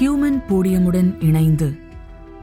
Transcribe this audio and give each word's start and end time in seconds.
Human 0.00 0.38
போடியமுடன் 0.48 1.24
இணைந்து 1.24 1.66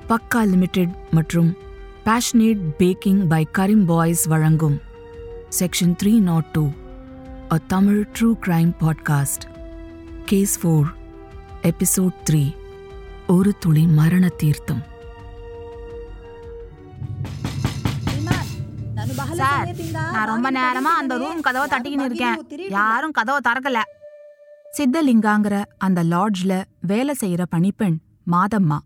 பக்கா 0.09 0.42
limited 0.48 0.92
மற்றும் 1.12 1.58
passionate 2.06 2.62
baking 2.78 3.28
by 3.28 3.48
Karim 3.58 3.86
boys 3.86 4.26
வழங்கும் 4.26 4.82
section 5.59 5.96
three 6.04 6.20
not 6.20 6.46
two 6.46 6.70
a 7.51 7.58
Tamil 7.67 8.07
true 8.20 8.30
crime 8.46 8.71
podcast 8.80 9.46
case 10.25 10.54
four 10.62 10.86
episode 11.62 12.16
three 12.30 12.55
ஒரு 13.27 13.54
துளி 13.59 13.85
மரண 13.85 14.27
தீர்த்தம். 14.27 14.83
சார் 19.33 19.75
நான் 19.91 20.27
ரொம்ப 20.27 20.51
நேரமா 20.51 20.93
அந்த 21.01 21.17
ரூம் 21.17 21.41
கதவை 21.41 21.67
தட்டிக்கின்னு 21.69 22.03
இருக்கேன். 22.03 22.69
யாரும் 22.69 23.11
கதவை 23.11 23.41
திறக்கல. 23.47 23.81
சித்தலிங்காங்கிற 24.78 25.64
அந்த 25.78 26.04
லாட்ஜ்ல 26.04 26.64
வேலை 26.82 27.16
செய்யற 27.20 27.44
பணிப்பெண் 27.50 27.98
மாதம்மா. 28.32 28.77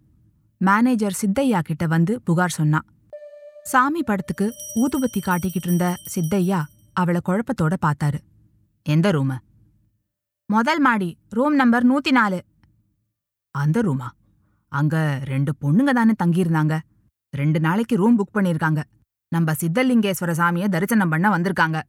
மேனேஜர் 0.57 1.17
சித்தையா 1.21 1.59
கிட்ட 1.59 1.87
வந்து 1.87 2.21
புகார் 2.21 2.49
சொன்னா. 2.49 2.79
சாமி 3.63 4.03
படத்துக்கு 4.03 4.53
ஊதுபத்தி 4.75 5.19
காட்டிக்கிட்டு 5.19 5.63
இருந்த 5.63 5.95
சித்தையா 6.15 6.61
அவளை 6.93 7.21
குழப்பத்தோட 7.25 7.73
பார்த்தாரு 7.85 8.19
எந்த 8.83 9.11
ரூமு? 9.11 9.37
முதல் 10.45 10.79
மாடி 10.79 11.17
ரூம் 11.29 11.55
நம்பர் 11.55 11.85
நூத்தி 11.91 12.11
நாலு 12.11 12.43
அந்த 13.51 13.81
ரூமா? 13.81 14.07
அங்க 14.67 15.21
ரெண்டு 15.23 15.53
பொண்ணுங்க 15.61 15.89
தானே 15.89 16.13
தங்கியிருந்தாங்க. 16.23 16.79
ரெண்டு 17.29 17.59
நாளைக்கு 17.59 17.95
ரூம் 17.95 18.17
புக் 18.19 18.35
பண்ணிருக்காங்க. 18.35 18.83
நம்ம 19.27 19.51
சித்தலிங்கேஸ்வர 19.51 20.31
சாமிய 20.41 20.67
தரிசனம் 20.67 21.09
பண்ண 21.09 21.37
வந்திருக்காங்க. 21.37 21.81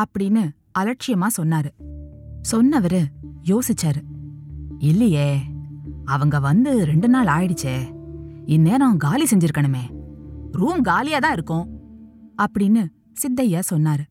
அப்படின்னு 0.00 0.50
அலட்சியமா 0.78 1.26
சொன்னாரு. 1.36 1.70
சொன்னவரு 2.52 3.04
யோசிச்சாரு. 3.46 4.02
இல்லையே 4.78 5.38
அவங்க 6.04 6.40
வந்து 6.40 6.84
ரெண்டு 6.84 7.08
நாள் 7.08 7.26
ஆயிடுச்சே. 7.26 7.94
இந்நேரம் 8.46 8.96
காலி 8.96 9.24
செஞ்சிருக்கணுமே. 9.24 9.80
ரூம் 10.52 10.82
காலியா 10.82 11.18
தான் 11.18 11.32
இருக்கும் 11.32 11.68
அப்படின்னு 12.42 12.86
சித்தையா 13.22 13.60
சொன்னாரு. 13.74 14.04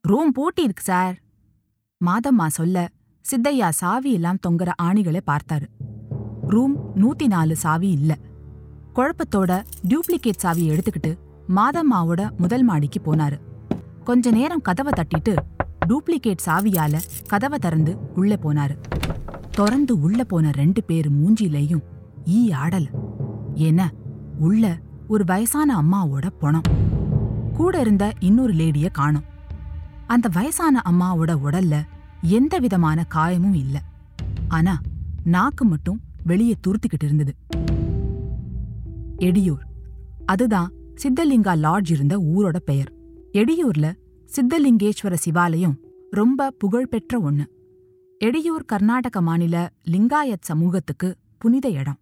ரூம் 0.00 0.32
பூட்டி 0.32 0.62
இருக்கு 0.62 0.82
சார். 0.82 1.16
மாதம்மா 2.04 2.46
சொல்ல 2.46 2.88
சித்தையா 3.24 3.68
சாவி 3.68 4.12
எல்லாம் 4.12 4.36
தொங்குற 4.48 4.70
ஆணிகளை 4.82 5.20
பார்த்தாரு. 5.26 5.66
ரூம் 6.46 6.76
நூத்தி 6.96 7.26
நாலு 7.26 7.56
சாவி 7.56 7.90
இல்ல. 7.90 8.18
குழப்பத்தோட 8.94 9.62
டியூப்ளிகேட் 9.88 10.42
சாவியை 10.42 10.72
எடுத்துக்கிட்டு 10.72 11.18
மாதம்மாவோட 11.56 12.36
முதல் 12.36 12.62
மாடிக்கு 12.62 13.00
போனாரு. 13.04 13.40
கொஞ்ச 14.04 14.30
நேரம் 14.30 14.60
கதவை 14.60 14.92
தட்டிட்டு 14.96 15.34
டூப்ளிகேட் 15.88 16.36
சாவியால 16.46 17.00
கதவை 17.26 17.58
திறந்து 17.58 17.96
உள்ள 18.14 18.38
போனாரு. 18.42 18.76
திறந்து 19.50 20.00
உள்ள 20.00 20.24
போன 20.24 20.50
ரெண்டு 20.50 20.84
பேர் 20.84 21.12
மூஞ்சிலையும் 21.12 21.82
ஈ 22.28 22.50
ஆடல. 22.50 22.86
ஏன்னா 23.54 23.88
உள்ள 24.38 24.78
ஒரு 25.08 25.24
வயசான 25.24 25.82
அம்மாவோட 25.82 26.30
பணம் 26.38 26.62
கூட 27.52 27.80
இருந்த 27.80 28.12
இன்னொரு 28.18 28.52
லேடிய 28.52 28.88
காணும். 28.88 29.24
அந்த 30.06 30.28
வயசான 30.32 30.82
அம்மாவோட 30.90 31.38
உடல்ல 31.44 31.82
எந்த 32.22 32.58
விதமான 32.58 33.06
காயமும் 33.14 33.54
இல்ல. 33.54 33.82
ஆனா 34.48 34.80
நாக்கு 35.24 35.64
மட்டும் 35.64 36.00
வெளியே 36.24 36.56
துருத்திக்கிட்டு 36.66 37.04
இருந்தது. 37.04 37.34
எடியூர் 39.18 39.62
அதுதான் 40.26 40.72
சித்தலிங்கா 41.02 41.58
லாட்ஜ் 41.58 41.90
இருந்த 41.90 42.18
ஊரோட 42.18 42.56
பெயர். 42.56 42.92
எடியூர்ல 43.32 43.92
சித்தலிங்கேஸ்வர 44.36 45.14
சிவாலயம் 45.24 45.74
ரொம்ப 46.10 46.50
புகழ்பெற்ற 46.50 47.20
ஒன்று 47.20 47.44
எடியூர் 48.24 48.64
கர்நாடக 48.66 49.20
மாநில 49.20 49.70
லிங்காயத் 49.90 50.42
சமூகத்துக்கு 50.42 51.16
புனித 51.38 51.68
இடம். 51.68 51.98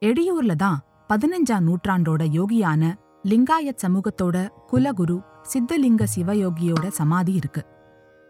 எடியூர்ல 0.00 0.54
தான் 0.54 0.80
பதினஞ்சாம் 1.08 1.66
நூற்றாண்டோட 1.68 2.22
யோகியான 2.38 2.94
லிங்காயத் 3.24 3.82
சமூகத்தோட 3.86 4.48
குலகுரு 4.72 5.22
சித்தலிங்க 5.42 6.06
சிவயோகியோட 6.16 6.88
சமாதி 6.88 7.32
இருக்கு. 7.32 7.66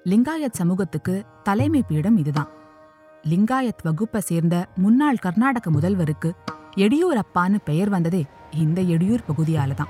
லிங்காயத் 0.05 0.53
சமூகத்துக்கு 0.53 1.25
தலைமை 1.43 1.83
பீடம் 1.89 2.17
இதுதான். 2.17 2.49
லிங்காயத் 3.23 3.85
வகுப்பை 3.85 4.21
சேர்ந்த 4.21 4.67
முன்னாள் 4.77 5.17
கர்நாடக 5.17 5.71
முதல்வருக்கு 5.71 6.33
எடியூர் 6.77 7.21
அப்பான்னு 7.21 7.59
பெயர் 7.65 7.89
வந்ததே 7.89 8.25
இந்த 8.55 8.83
எடியூர் 8.83 9.27
பகுதியால 9.29 9.75
தான். 9.75 9.89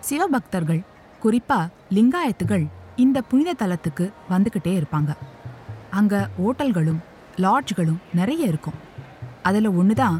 சிவபக்தர்கள் 0.00 0.82
குறிப்பா 1.24 1.58
லிங்காயத்துகள் 1.96 2.64
இந்த 2.96 3.18
புனித 3.22 3.50
தலத்துக்கு 3.60 4.04
வந்துக்கிட்டே 4.30 4.72
இருப்பாங்க. 4.80 5.12
அங்கே 5.98 6.20
ஓட்டல்களும் 6.44 6.98
லாட்ஜ்களும் 7.44 8.00
நிறைய 8.18 8.46
இருக்கும். 8.46 8.78
அதில் 9.42 9.68
ஒன்று 9.80 9.94
தான் 9.94 10.18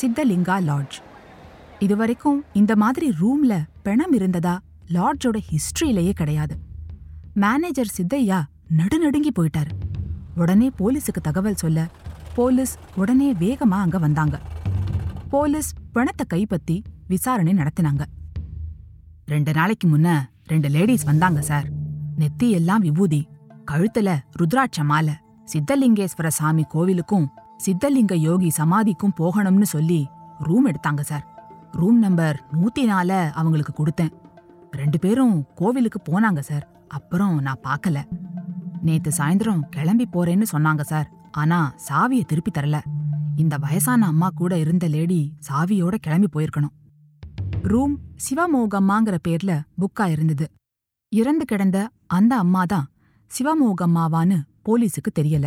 சித்தலிங்கா 0.00 0.56
லாட்ஜ். 0.70 0.96
இதுவரைக்கும் 1.78 2.40
இந்த 2.52 2.76
மாதிரி 2.76 3.06
ரூம்ல 3.20 3.54
பிணம் 3.82 4.12
இருந்ததா 4.12 4.54
லாட்ஜோட 4.96 5.36
ஹிஸ்ட்ரியிலேயே 5.50 6.10
கிடையாது. 6.10 6.56
மேனேஜர் 7.44 7.94
சித்தையா 7.96 8.40
நடுநடுங்கி 8.80 9.32
போயிட்டாரு. 9.38 9.72
உடனே 10.42 10.70
போலீஸுக்கு 10.80 11.22
தகவல் 11.22 11.62
சொல்ல 11.64 11.86
போலீஸ் 12.34 12.74
உடனே 12.94 13.32
வேகமாக 13.44 13.82
அங்கே 13.82 13.98
வந்தாங்க. 13.98 14.36
போலீஸ் 15.30 15.70
பிணத்தை 15.92 16.26
கைப்பற்றி 16.26 16.82
விசாரணை 17.08 17.54
நடத்தினாங்க. 17.54 18.04
ரெண்டு 19.32 19.52
நாளைக்கு 19.52 19.86
முன்ன 19.88 20.08
ரெண்டு 20.46 20.68
லேடிஸ் 20.68 21.04
வந்தாங்க 21.04 21.40
சார் 21.40 21.66
நெத்தி 22.18 22.48
எல்லாம் 22.50 22.82
விபூதி. 22.86 23.20
கழுத்துல 23.70 24.08
ருத்ராட்ச 24.40 24.84
மாலை. 24.90 25.14
சித்தலிங்கேஸ்வர 25.52 26.28
சாமி 26.38 26.64
கோவிலுக்கும் 26.74 27.26
சித்தலிங்க 27.64 28.14
யோகி 28.26 28.50
சமாதிக்கும் 28.58 29.16
போகணும்னு 29.20 29.68
சொல்லி 29.74 30.00
ரூம் 30.38 30.66
எடுத்தாங்க 30.70 31.00
சார் 31.00 31.24
ரூம் 31.72 31.98
நம்பர் 31.98 32.36
நூத்தி 32.52 32.84
நால 32.90 33.10
அவங்களுக்கு 33.30 33.72
கொடுத்தேன். 33.72 34.12
ரெண்டு 34.70 34.98
பேரும் 34.98 35.34
கோவிலுக்கு 35.54 36.00
போனாங்க 36.10 36.40
சார் 36.50 36.68
அப்புறம் 36.88 37.34
நான் 37.40 37.64
பார்க்கல. 37.68 37.98
நேத்து 38.82 39.10
சாயந்தரம் 39.18 39.66
கிளம்பி 39.70 40.08
போறேன்னு 40.12 40.46
சொன்னாங்க 40.52 40.80
சார் 40.92 41.10
ஆனா 41.30 41.74
சாவியை 41.88 42.24
திருப்பி 42.24 42.50
தரல. 42.50 42.78
இந்த 43.36 43.54
வயசான 43.58 44.06
அம்மா 44.06 44.28
கூட 44.34 44.58
இருந்த 44.58 44.88
லேடி 44.88 45.20
சாவியோட 45.50 45.94
கிளம்பி 45.94 46.28
போயிருக்கணும். 46.34 46.74
ரூம் 47.66 47.98
சிவமோகம்மாங்கிற 48.24 49.18
பேர்ல 49.28 49.62
புக்கா 49.80 50.10
இருந்தது. 50.10 50.46
இறந்து 51.08 51.44
கிடந்த 51.44 51.88
அந்த 52.06 52.36
அம்மா 52.36 52.64
தான் 52.64 52.90
சிவமோகம்மாவான்னு 53.30 54.38
போலீஸுக்கு 54.64 55.10
தெரியல. 55.18 55.46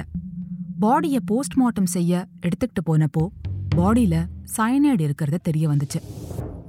பாடிய 0.80 1.20
போஸ்ட்மார்ட்டம் 1.32 1.92
செய்ய 1.96 2.28
எடுத்துக்கிட்டு 2.42 2.82
போனப்போ 2.86 3.28
பாடியில 3.76 4.26
சயனைடு 4.58 5.04
இருக்கிறத 5.08 5.38
தெரிய 5.42 5.70
வந்துச்சு. 5.70 6.02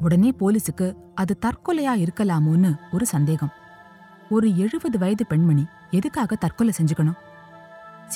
உடனே 0.00 0.34
போலீஸுக்கு 0.40 0.96
அது 1.14 1.38
தற்கொலையா 1.46 1.94
இருக்கலாமோன்னு 2.04 2.78
ஒரு 2.92 3.06
சந்தேகம். 3.06 3.52
ஒரு 4.30 4.56
எழுபது 4.56 4.98
வயது 4.98 5.26
பெண்மணி 5.26 5.66
எதுக்காக 5.90 6.36
தற்கொலை 6.36 6.74
செஞ்சுக்கணும்? 6.82 7.18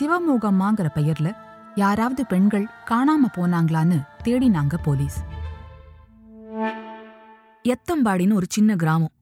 சிவமோகம்மாங்கிற 0.00 0.88
பெயர்ல 0.94 1.36
யாராவது 1.76 2.26
பெண்கள் 2.26 2.66
காணாம 2.88 3.30
போனாங்களான்னு 3.36 4.06
தேடினாங்க 4.24 4.74
போலீஸ். 4.82 5.18
எத்தம்பாடின்னு 7.64 8.32
ஒரு 8.32 8.46
சின்ன 8.48 8.76
கிராமம். 8.76 9.12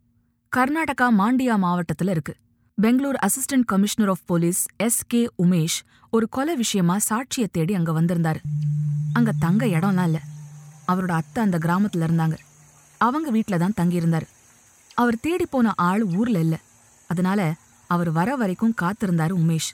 கர்நாடகா 0.56 1.08
மாண்டியா 1.18 1.56
மாவட்டத்துல 1.64 2.10
இருக்கு. 2.10 2.34
Bangalore 2.74 3.18
assistant 3.26 3.64
commissioner 3.64 4.10
of 4.10 4.26
police 4.26 4.66
S 4.76 5.02
K 5.06 5.30
Umesh 5.38 5.78
ஒரு 6.10 6.28
கொலை 6.28 6.56
விஷயமா 6.56 6.96
சாட்சிய 7.08 7.46
தேடி 7.52 7.74
அங்க 7.74 8.02
வந்திருந்தாரு. 8.02 8.40
அங்க 9.12 9.32
தங்க 9.38 9.66
இடம்லாம் 9.66 10.04
இல்ல. 10.04 10.20
அவரோட 10.88 11.10
அத்தை 11.10 11.42
அந்த 11.42 11.58
கிராமத்துல 11.58 12.06
இருந்தாங்க. 12.08 12.38
அவங்க 12.98 13.30
வீட்ல 13.30 13.58
தான் 13.58 13.74
தங்கியிருந்தாரு. 13.80 14.26
அவர் 14.94 15.20
தேடி 15.20 15.46
போன 15.46 15.72
ஆள் 15.76 16.04
ஊர்ல 16.04 16.38
இல்ல. 16.38 16.60
அதனால 17.08 17.54
அவர் 17.86 18.10
வர 18.10 18.36
வரைக்கும் 18.36 18.74
காத்திருந்தாரு 18.82 19.34
உமேஷ். 19.34 19.70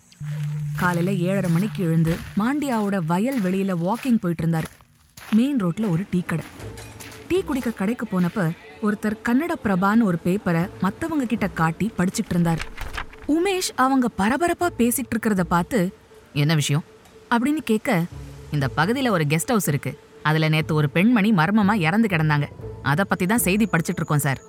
காலையில 0.76 1.12
ஏழரை 1.12 1.50
மணிக்கு 1.50 1.84
எழுந்து 1.84 2.16
மாண்டியாவோட 2.36 3.04
வயல் 3.06 3.40
வெளியில 3.40 3.76
வாக்கிங் 3.78 4.16
போயிட்டு 4.16 4.46
இருந்தாரு. 4.46 4.70
மெயின் 5.30 5.64
ரோட்ல 5.64 5.90
ஒரு 5.90 6.06
டீ 6.10 6.20
கடை. 6.20 6.44
டீ 7.28 7.42
குடிக்க 7.42 7.70
கடைக்கு 7.70 8.06
போனப்ப 8.06 8.50
ஒருத்தர் 8.82 9.16
கன்னட 9.24 9.52
பிரபான்னு 9.64 10.02
ஒரு 10.02 10.18
பேப்பரை 10.24 10.68
மத்தவங்க 10.80 11.24
கிட்ட 11.24 11.48
காட்டி 11.48 11.92
படிச்சுட்டு 11.98 12.30
இருந்தார். 12.30 12.66
உமேஷ் 13.28 13.70
அவங்க 13.76 14.08
பரபரப்பா 14.18 14.68
பேசிட்டு 14.78 15.10
இருக்கிறத 15.16 15.40
பார்த்து 15.40 15.94
என்ன 16.32 16.54
விஷயம்? 16.54 16.84
அப்படின்னு 17.30 17.58
கேட்க 17.64 18.04
இந்த 18.52 18.68
பகுதியில 18.76 19.10
ஒரு 19.10 19.24
கெஸ்ட் 19.24 19.46
ஹவுஸ் 19.46 19.68
இருக்கு. 19.68 19.98
அதுல 20.22 20.48
நேத்து 20.48 20.74
ஒரு 20.74 20.90
பெண்மணி 20.90 21.32
மர்மமா 21.32 21.74
இறந்து 21.74 22.08
கிடந்தாங்க. 22.08 22.48
அத 22.82 23.04
பத்தி 23.04 23.26
தான் 23.26 23.38
செய்தி 23.38 23.64
படிச்சுட்டு 23.64 23.96
இருக்கோம் 23.96 24.18
சார். 24.18 24.40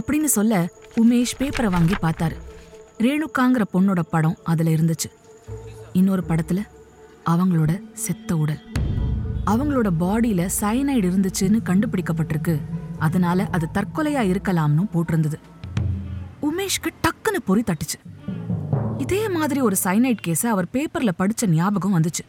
அப்படின்னு 0.00 0.24
சொல்ல 0.24 0.72
உமேஷ் 1.00 1.36
பேப்பரை 1.38 1.70
வாங்கி 1.70 1.94
பார்த்தாரு. 2.02 2.36
ரேணுக்காங்கிற 2.98 3.62
பொண்ணோட 3.72 4.00
படம் 4.00 4.38
அதுல 4.44 4.70
இருந்துச்சு. 4.70 5.10
இன்னொரு 5.92 6.22
படத்துல 6.28 6.60
அவங்களோட 7.26 7.92
செத்த 7.92 8.36
உடல். 8.36 8.60
அவங்களோட 9.46 9.88
பாடியில 10.00 10.48
சயனைடு 10.60 11.08
இருந்துச்சுன்னு 11.10 11.58
கண்டுபிடிக்கப்பட்டிருக்கு. 11.64 12.60
அதனால 12.98 13.48
அது 13.50 13.68
தற்கொலையா 13.74 14.22
இருக்கலாம்னு 14.32 14.88
போட்டிருந்தது. 14.94 15.38
உமேஷ்க்கு 16.42 16.90
டக்குன்னு 17.02 17.40
பொறி 17.44 17.62
தட்டுச்சு. 17.62 17.98
இதே 18.98 19.28
மாதிரி 19.28 19.60
ஒரு 19.60 19.76
சைனைட் 19.84 20.22
கேஸ 20.26 20.46
அவர் 20.46 20.66
பேப்பர்ல 20.72 21.10
படிச்ச 21.18 21.46
ஞாபகம் 21.46 21.98
வந்துச்சு. 21.98 22.24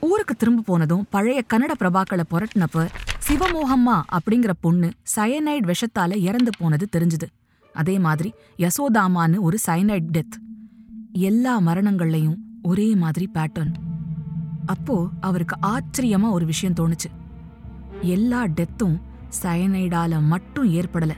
ஊருக்கு 0.00 0.34
திரும்ப 0.34 0.62
போனதும் 0.62 1.06
பழைய 1.10 1.44
கன்னட 1.54 1.70
பிரபாக்களை 1.78 2.22
புரட்டினப்ப 2.30 2.88
சிவமோகம்மா 3.28 4.02
அப்படிங்கிற 4.12 4.50
பொண்ணு 4.60 4.90
சயனைட் 5.16 5.72
விஷத்தால 5.72 6.16
இறந்து 6.16 6.50
போனது 6.58 6.88
தெரிஞ்சுது. 6.96 7.28
அதே 7.74 7.98
மாதிரி 7.98 8.32
யசோதாமான்னு 8.58 9.38
ஒரு 9.38 9.58
சயனைட் 9.66 10.08
டெத் 10.12 10.36
எல்லா 11.12 11.60
மரணங்கள்லயும் 11.60 12.36
ஒரே 12.62 12.94
மாதிரி 12.94 13.30
பேட்டர்ன் 13.34 13.72
அப்போ 14.68 15.08
அவருக்கு 15.20 15.56
ஆச்சரியமா 15.62 16.30
ஒரு 16.30 16.46
விஷயம் 16.46 16.74
தோணுச்சு. 16.80 17.10
எல்லா 18.00 18.44
டெத்தும் 18.44 19.00
சயனைடால 19.42 20.20
மட்டும் 20.22 20.72
ஏற்படல. 20.74 21.10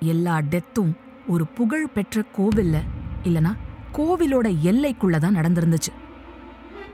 எல்லா 0.00 0.38
டெத்தும் 0.38 0.92
ஒரு 1.26 1.46
புகழ் 1.46 1.88
பெற்ற 1.88 2.22
கோவில்ல 2.36 2.78
இல்லனா 3.24 3.56
கோவிலோட 3.92 4.56
எல்லைக்குள்ள 4.62 5.18
தான் 5.18 5.36
நடந்திருந்துச்சு. 5.36 5.92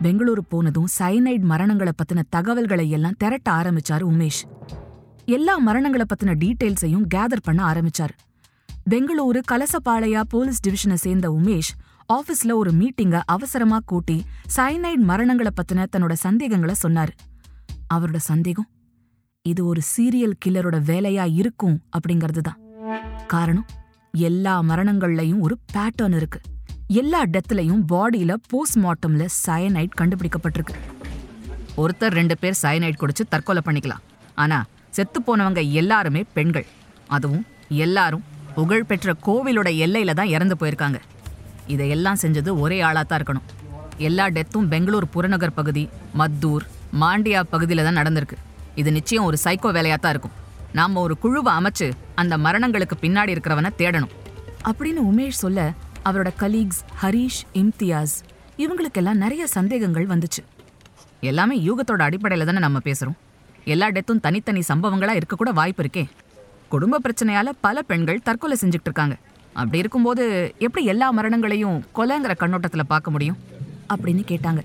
பெங்களூரு 0.03 0.43
போனதும் 0.49 0.89
சயனைட் 0.99 1.45
மரணங்களை 1.49 1.93
பத்தின 2.03 2.23
தகவல்களை 2.31 2.91
எல்லாம் 2.91 3.19
திரட்ட 3.19 3.53
ஆரம்பிச்சாரு 3.53 4.05
உமேஷ். 4.13 4.43
எல்லா 5.27 5.59
மரணங்களை 5.67 6.05
பத்தின 6.05 6.35
டீட்டெயில்ஸையும் 6.45 7.07
கேதர் 7.15 7.43
பண்ண 7.43 7.73
ஆரம்பிச்சாரு. 7.73 8.15
பெங்களூரு 8.91 9.41
கலசபாளையா 9.51 10.21
போலீஸ் 10.29 10.61
டிவிஷனை 10.69 10.95
சேர்ந்த 10.95 11.31
உமேஷ் 11.31 11.73
ஆபீஸ்ல 12.17 12.53
ஒரு 12.53 12.71
மீட்டிங்க 12.71 13.17
அவசரமா 13.27 13.79
கூட்டி 13.85 14.15
சயனைட் 14.57 15.03
மரணங்களை 15.09 15.51
பத்தின 15.57 15.87
தன்னோட 15.93 16.13
சந்தேகங்களை 16.13 16.75
சொன்னாரு. 16.83 17.13
அவரோட 17.95 18.17
சந்தேகம் 18.17 18.69
இது 19.43 19.67
ஒரு 19.67 19.81
சீரியல் 19.91 20.39
கில்லரோட 20.45 20.77
வேலையா 20.91 21.25
இருக்கும் 21.41 21.77
அப்படிங்கிறது 21.97 22.39
தான். 22.39 22.61
காரணம் 23.27 23.67
எல்லா 24.13 24.55
மரணங்கள்லயும் 24.63 25.41
ஒரு 25.41 25.59
பேட்டர்ன் 25.75 26.17
இருக்கு. 26.21 26.41
எல்லா 26.87 27.21
டெத்லயும் 27.35 27.83
பாடியில 27.93 28.35
போஸ்ட்மார்ட்டம்ல 28.53 29.27
சயனைட் 29.47 29.99
கண்டுபிடிக்கப்பட்டிருக்கு. 30.01 30.77
ஒருத்தர் 31.77 32.17
ரெண்டு 32.21 32.39
பேர் 32.39 32.59
சயனைட் 32.63 33.01
குடிச்சு 33.03 33.27
தற்கொலை 33.29 33.65
பண்ணிக்கலாம். 33.65 34.05
ஆனா 34.35 34.61
செத்து 34.91 35.21
போனவங்க 35.21 35.71
எல்லாருமே 35.83 36.25
பெண்கள். 36.39 36.67
அதுவும் 37.09 37.47
எல்லாரும் 37.69 38.27
புகழ்பெற்ற 38.55 39.15
கோவிலோட 39.27 39.69
எல்லையில 39.85 40.15
தான் 40.15 40.35
இறந்து 40.37 40.57
போயிருக்காங்க. 40.61 41.01
இதையெல்லாம் 41.75 42.21
செஞ்சது 42.23 42.51
ஒரே 42.65 42.81
ஆளாக 42.89 43.05
தான் 43.05 43.19
இருக்கணும். 43.21 43.47
எல்லா 44.09 44.27
டெத்தும் 44.37 44.69
பெங்களூர் 44.73 45.07
புறநகர் 45.15 45.57
பகுதி 45.61 45.85
மத்தூர் 46.19 46.65
மாண்டியா 47.01 47.41
பகுதியில 47.53 47.87
தான் 47.87 47.99
நடந்திருக்கு. 48.01 48.37
இது 48.81 48.91
நிச்சயம் 48.97 49.25
ஒரு 49.25 49.39
சைக்கோ 49.45 49.71
வேலையா 49.79 49.97
தான் 50.05 50.13
இருக்கும். 50.15 50.37
நாம 50.73 51.01
ஒரு 51.01 51.15
குழுவை 51.19 51.53
அமைச்சு 51.59 51.87
அந்த 52.15 52.35
மரணங்களுக்கு 52.47 52.97
பின்னாடி 53.03 53.35
இருக்கிறவனை 53.35 53.71
தேடணும். 53.81 54.15
அப்படின்னு 54.71 55.03
உமேஷ் 55.11 55.43
சொல்ல 55.45 55.61
அவரோட 56.09 56.31
கலீக்ஸ் 56.43 56.81
ஹரீஷ் 57.03 57.43
இம்தியாஸ் 57.63 58.17
இவங்களுக்கெல்லாம் 58.65 59.23
நிறைய 59.25 59.47
சந்தேகங்கள் 59.47 60.07
வந்துச்சு. 60.07 60.43
எல்லாமே 61.21 61.57
யூகத்தோட 61.69 62.03
அடிப்படையில 62.09 62.45
தானே 62.45 62.59
நம்ம 62.59 62.79
பேசுறோம். 62.85 63.19
எல்லா 63.75 63.87
டெத்தும் 63.97 64.25
தனித்தனி 64.27 64.63
சம்பவங்களா 64.69 65.15
இருக்கக்கூட 65.21 65.53
வாய்ப்பு 65.61 65.83
இருக்கே. 65.85 66.05
குடும்ப 66.69 67.01
பிரச்சனையால 67.05 67.49
பல 67.61 67.83
பெண்கள் 67.91 68.25
தற்கொலை 68.29 68.57
செஞ்சுக்கிட்டு 68.61 68.91
இருக்காங்க. 68.91 69.17
அப்படி 69.53 69.79
இருக்கும்போது 69.79 70.55
எப்படி 70.59 70.87
எல்லா 70.87 71.11
மரணங்களையும் 71.11 71.85
கொலைங்கிற 71.95 72.35
கண்ணோட்டத்துல 72.41 72.83
பார்க்க 72.83 73.11
முடியும்? 73.11 73.37
அப்படின்னு 73.95 74.23
கேட்டாங்க. 74.29 74.63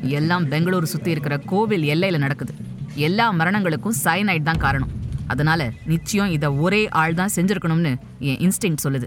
எல்லாம் 0.00 0.50
பெங்களூரு 0.50 0.82
சுத்தி 0.82 1.10
இருக்கிற 1.10 1.38
கோவில் 1.38 1.82
எல்லையில 1.82 2.18
நடக்குது. 2.18 2.54
எல்லா 2.94 3.30
மரணங்களுக்கும் 3.30 3.94
சைனைட் 4.04 4.42
தான் 4.42 4.56
காரணம். 4.56 4.88
அதனால 5.26 5.70
நிச்சயம் 5.86 6.30
இதை 6.30 6.48
ஒரே 6.48 6.88
ஆள் 6.88 7.14
தான் 7.14 7.30
செஞ்சிருக்கணும்னு 7.34 7.96
என் 8.18 8.36
இன்ஸ்டிங் 8.36 8.76
சொல்லுது. 8.84 9.04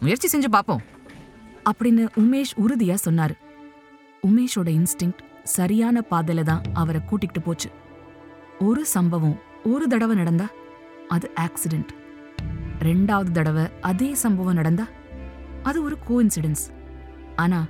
முயற்சி 0.00 0.38
செஞ்சு 0.38 0.48
பார்ப்போம் 0.48 0.82
அப்படின்னு 1.70 2.08
உமேஷ் 2.16 2.58
உறுதியா 2.66 2.94
சொன்னாரு. 3.04 3.34
உமேஷோட 4.26 4.68
இன்ஸ்டிங் 4.78 5.16
சரியான 5.44 6.02
பாதையில 6.10 6.42
தான் 6.42 6.62
அவரை 6.72 7.00
கூட்டிகிட்டு 7.10 7.42
போச்சு. 7.44 7.70
ஒரு 8.58 8.86
சம்பவம் 8.86 9.40
ஒரு 9.64 9.88
தடவை 9.88 10.16
நடந்தா 10.16 10.48
அது 11.08 11.30
ஆக்சிடென்ட் 11.40 11.90
ரெண்டாவது 12.82 13.30
தடவை 13.30 13.64
அதே 13.80 14.14
சம்பவம் 14.14 14.54
நடந்தா? 14.54 14.86
அது 15.62 15.82
ஒரு 15.82 15.96
கோஇன்சிடென்ஸ் 16.08 16.64
ஆனா 17.36 17.66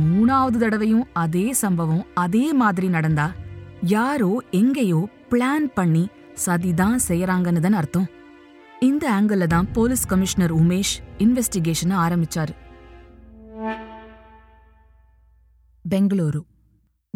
மூணாவது 0.00 0.56
தடவையும் 0.56 1.06
அதே 1.12 1.52
சம்பவம் 1.52 2.06
அதே 2.14 2.52
மாதிரி 2.52 2.88
நடந்தா 2.88 3.32
யாரோ 3.82 4.42
எங்கேயோ 4.50 5.08
பிளான் 5.30 5.66
பண்ணி 5.74 6.08
சதிதான் 6.46 6.98
செய்யறாங்கன்னு 7.08 7.60
தான் 7.60 7.72
அர்த்தம். 7.72 8.08
இந்த 8.80 9.12
ஆங்கிள் 9.12 9.46
தான் 9.46 9.72
போலீஸ் 9.72 10.06
கமிஷனர் 10.06 10.54
உமேஷ் 10.54 10.94
இன்வெஸ்டிகேஷனை 11.18 11.96
ஆரம்பிச்சாரு. 12.06 12.54
பெங்களூரு. 15.90 16.40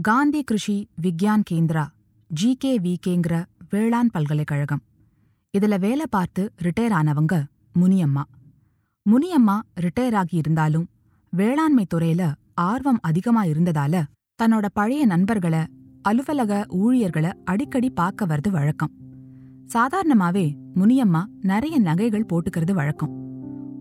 காந்தி 0.03 0.45
கிருஷி 0.51 0.87
விக்யான் 1.03 1.43
கேந்திரா 1.51 1.87
ஜிகேவிகேங்கிற 2.41 3.45
வேளாண் 3.71 4.11
பல்கலைக்கழகம். 4.11 4.83
இதுல 5.59 5.79
வேலை 5.79 6.07
பார்த்து 6.11 6.53
ரிட்டையர் 6.63 6.95
ஆனவங்க 7.01 7.45
முனியம்மா. 7.81 8.23
முனியம்மா 9.07 9.59
ரிட்டையர் 9.81 10.15
ஆகி 10.15 10.37
இருந்தாலும் 10.37 10.87
வேளாண்மை 11.31 11.87
துறையில 11.95 12.33
ஆர்வம் 12.55 12.99
அதிகமா 13.01 13.45
இருந்ததால 13.45 14.03
தன்னோட 14.43 14.67
பழைய 14.73 15.07
நண்பர்களை 15.07 15.59
அலுவலக 16.03 16.67
ஊழியர்களை 16.69 17.31
அடிக்கடி 17.45 17.91
பார்க்க 17.91 18.27
வர்றது 18.27 18.51
வழக்கம். 18.51 18.91
சாதாரணமாவே 19.75 20.57
முனியம்மா 20.75 21.23
நிறைய 21.41 21.79
நகைகள் 21.79 22.27
போட்டுக்கிறது 22.29 22.73
வழக்கம். 22.73 23.15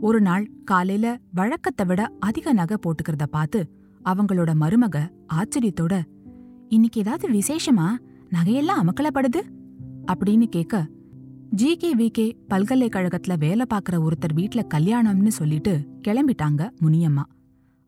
ஒரு 0.01 0.21
நாள் 0.21 0.50
காலையில 0.63 1.19
வழக்கத்தை 1.33 1.85
விட 1.85 2.09
அதிக 2.19 2.53
நகை 2.53 2.77
போட்டுக்கிறத 2.77 3.25
பார்த்து 3.25 3.71
அவங்களோட 4.06 4.51
மருமக 4.59 5.09
ஆச்சரியத்தோட 5.33 6.03
இன்னைக்கு 6.69 7.00
ஏதாவது 7.01 7.29
விசேஷமா? 7.29 7.88
நகையெல்லாம் 8.29 8.81
அமக்கலப்படுது? 8.83 9.41
அப்படின்னு 10.12 10.44
கேட்க 10.44 10.88
ஜிகேவிகே 11.55 12.33
பல்கலைக்கழகத்துல 12.49 13.38
வேலை 13.38 13.65
பார்க்குற 13.73 14.07
ஒருத்தர் 14.07 14.33
வீட்ல 14.33 14.65
கல்யாணம்னு 14.73 15.27
சொல்லிட்டு 15.27 15.88
கிளம்பிட்டாங்க 16.07 16.69
முனியம்மா. 16.81 17.23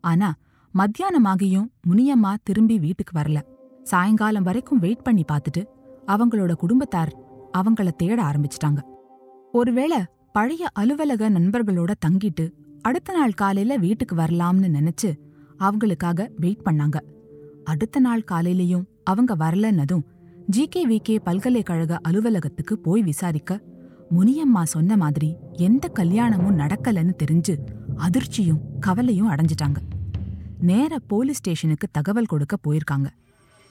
ஆனா 0.00 0.34
மத்தியானமாகியும் 0.74 1.68
முனியம்மா 1.90 2.34
திரும்பி 2.42 2.78
வீட்டுக்கு 2.78 3.18
வரல. 3.18 3.42
சாயங்காலம் 3.82 4.42
வரைக்கும் 4.42 4.78
வெயிட் 4.78 5.02
பண்ணி 5.02 5.24
பார்த்துட்டு 5.32 5.64
அவங்களோட 6.06 6.52
குடும்பத்தார் 6.52 7.16
அவங்கள 7.58 7.90
தேட 7.90 8.22
ஆரம்பிச்சிட்டாங்க. 8.22 8.78
ஒருவேளை 9.52 9.98
பழைய 10.32 10.68
அலுவலக 10.72 11.30
நண்பர்களோட 11.30 11.90
தங்கிட்டு 12.06 12.52
அடுத்த 12.80 13.12
நாள் 13.12 13.32
காலையில 13.32 13.76
வீட்டுக்கு 13.76 14.16
வரலாம்னு 14.16 14.78
நினைச்சு 14.78 15.18
அவங்களுக்காக 15.58 16.28
வெயிட் 16.36 16.64
பண்ணாங்க. 16.64 17.00
அடுத்த 17.64 18.00
நாள் 18.00 18.24
காலையிலயும் 18.30 18.84
அவங்க 19.04 19.36
வரலன்னதும் 19.36 20.02
ஜி 20.54 20.68
கே 20.68 20.88
வி 20.88 20.96
கே 20.96 21.18
பல்கலைக்கழக 21.18 21.98
அலுவலகத்துக்கு 22.08 22.74
போய் 22.78 23.02
விசாரிக்க 23.02 23.60
முனியம்மா 24.18 24.62
சொன்ன 24.62 24.96
மாதிரி 24.96 25.36
எந்த 25.52 25.88
கல்யாணமும் 25.88 26.58
நடக்கலன்னு 26.58 27.14
தெரிஞ்சு 27.22 27.54
அதிர்ச்சியும் 28.06 28.60
கவலையும் 28.80 29.30
அடைஞ்சிட்டாங்க. 29.30 29.80
நேர 30.60 30.98
போலீஸ் 31.06 31.36
ஸ்டேஷனுக்கு 31.36 31.88
தகவல் 31.92 32.26
கொடுக்க 32.26 32.56
போயிருக்காங்க. 32.66 33.08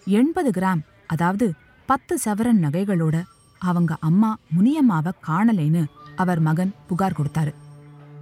எண்பது 0.05 0.49
கிராம் 0.49 0.81
அதாவது 1.05 1.53
பத்து 1.85 2.17
சவரன் 2.25 2.63
நகைகளோட 2.65 3.23
அவங்க 3.59 3.95
அம்மா 3.99 4.37
முனியம்மாவை 4.57 5.13
காணலைன்னு 5.27 5.85
அவர் 6.15 6.39
மகன் 6.39 6.73
புகார் 6.87 7.17
கொடுத்தாரு. 7.19 7.53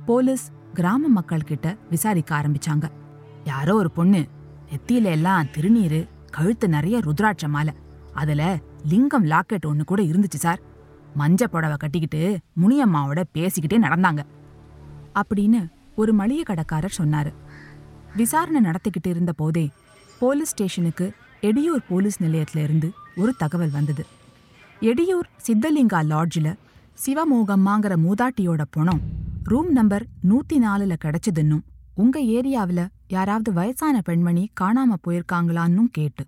போலீஸ் 0.06 0.46
கிராம 0.74 1.08
மக்கள் 1.08 1.50
கிட்ட 1.52 1.76
விசாரிக்க 1.90 2.42
ஆரம்பிச்சாங்க. 2.42 2.86
யாரோ 3.46 3.76
ஒரு 3.76 3.92
பொண்ணு 3.92 4.26
நெத்தியில 4.72 5.12
எல்லாம் 5.18 5.52
திருநீரு 5.58 6.02
கழுத்து 6.32 6.70
நிறைய 6.70 7.00
ருத்ராட்ச 7.00 7.48
மாலை. 7.48 7.74
அதுல 8.18 8.60
லிங்கம் 8.84 9.26
லாக்கெட் 9.26 9.66
ஒன்று 9.66 9.84
கூட 9.84 10.02
இருந்துச்சு 10.02 10.40
சார். 10.46 10.60
மஞ்ச 11.18 11.44
புடவை 11.44 11.78
கட்டிக்கிட்டு 11.78 12.22
முனியம்மாவோட 12.62 13.24
பேசிக்கிட்டே 13.34 13.78
நடந்தாங்க. 13.86 14.22
அப்படின்னு 15.20 15.62
ஒரு 15.96 16.14
மளிகை 16.14 16.44
கடைக்காரர் 16.44 16.98
சொன்னாரு. 16.98 17.32
விசாரணை 18.16 18.62
நடத்திக்கிட்டு 18.62 19.08
இருந்த 19.08 19.34
போதே 19.34 19.70
போலீஸ் 20.20 20.50
ஸ்டேஷனுக்கு 20.50 21.12
எடியூர் 21.42 21.84
போலீஸ் 21.90 22.24
நிலையத்துல 22.24 22.64
இருந்து 22.64 22.92
ஒரு 23.16 23.34
தகவல் 23.38 23.72
வந்தது. 23.72 24.06
எடியூர் 24.82 25.30
சித்தலிங்கா 25.48 26.00
லாட்ஜில் 26.12 26.54
சிவமோகம்மாங்கிற 27.06 27.96
மூதாட்டியோட 28.06 28.62
பணம் 28.70 29.02
ரூம் 29.44 29.72
நம்பர் 29.72 30.06
நூத்தி 30.30 30.54
நாலுல 30.54 30.96
கிடைச்சதுன்னும் 31.06 31.66
உங்க 31.96 32.20
ஏரியாவில் 32.20 32.88
யாராவது 33.08 33.54
வயசான 33.54 34.02
பெண்மணி 34.02 34.50
காணாம 34.62 34.96
போயிருக்காங்களான்னும் 35.08 35.92
கேட்டு. 35.92 36.26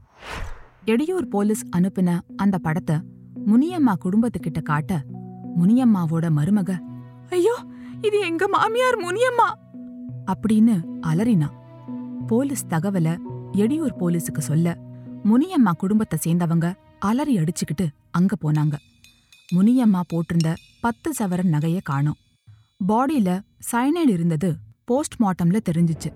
எடியூர் 0.90 1.26
போலீஸ் 1.26 1.64
அனுப்பின 1.78 2.20
அந்த 2.36 2.58
படத்தை 2.58 2.96
முனியம்மா 3.48 3.94
குடும்பத்துக்கிட்ட 4.04 4.62
காட்ட 4.62 5.02
முனியம்மாவோட 5.60 6.26
மருமக 6.30 6.72
ஐயோ 7.30 7.56
இது 8.02 8.20
எங்க 8.20 8.48
மாமியார் 8.48 8.98
முனியம்மா? 8.98 9.48
அப்படின்னு 10.32 10.76
அலறினா. 11.02 11.48
போலீஸ் 12.28 12.66
தகவலை 12.70 13.14
எடியூர் 13.52 13.98
போலீஸுக்கு 14.00 14.38
சொல்ல 14.38 14.78
முனியம்மா 15.26 15.72
குடும்பத்தை 15.78 16.20
சேர்ந்தவங்க 16.26 16.68
அலறி 17.00 17.38
அடிச்சுக்கிட்டு 17.38 17.88
அங்க 18.12 18.36
போனாங்க. 18.44 18.76
முனியம்மா 19.56 20.02
போட்டிருந்த 20.08 20.54
பத்து 20.82 21.14
சவரன் 21.20 21.54
நகைய 21.54 21.80
காணோம். 21.84 22.18
பாடியில 22.88 23.30
சைனைடு 23.72 24.08
இருந்தது 24.08 24.50
போஸ்ட்மார்ட்டம்ல 24.88 25.60
தெரிஞ்சுச்சு. 25.70 26.10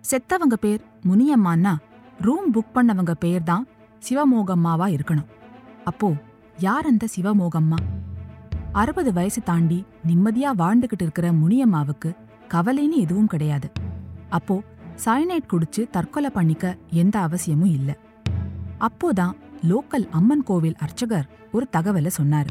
செத்தவங்க 0.00 0.56
பேர் 0.60 0.80
முனியம்மான்னா 1.08 1.76
ரூம் 2.20 2.54
புக் 2.54 2.74
பண்ணவங்க 2.74 3.14
பேர் 3.20 3.42
தான் 3.42 3.66
சிவமோகம்மாவா 4.08 4.86
இருக்கணும். 4.88 5.26
அப்போ 5.84 6.14
யார் 6.58 6.86
அந்த 6.86 7.06
சிவமோகம்மா? 7.20 7.76
அறுபது 8.72 9.12
வயசு 9.12 9.42
தாண்டி 9.42 9.84
நிம்மதியா 10.06 10.50
வாழ்ந்துகிட்டு 10.58 11.00
இருக்கிற 11.00 11.32
முனியம்மாவுக்கு 11.32 12.16
கவலைன்னு 12.48 12.90
எதுவும் 12.90 13.26
கிடையாது. 13.26 13.70
அப்போ 14.28 14.62
சயனைட் 15.04 15.48
குடிச்சு 15.52 15.90
தற்கொலை 15.90 16.30
பண்ணிக்க 16.30 16.76
எந்த 16.90 17.18
அவசியமும் 17.18 17.70
இல்ல. 17.70 17.96
அப்போதான் 18.80 19.32
லோக்கல் 19.62 20.08
அம்மன் 20.10 20.42
கோவில் 20.42 20.76
அர்ச்சகர் 20.78 21.28
ஒரு 21.52 21.68
தகவலை 21.76 22.10
சொன்னாரு. 22.22 22.48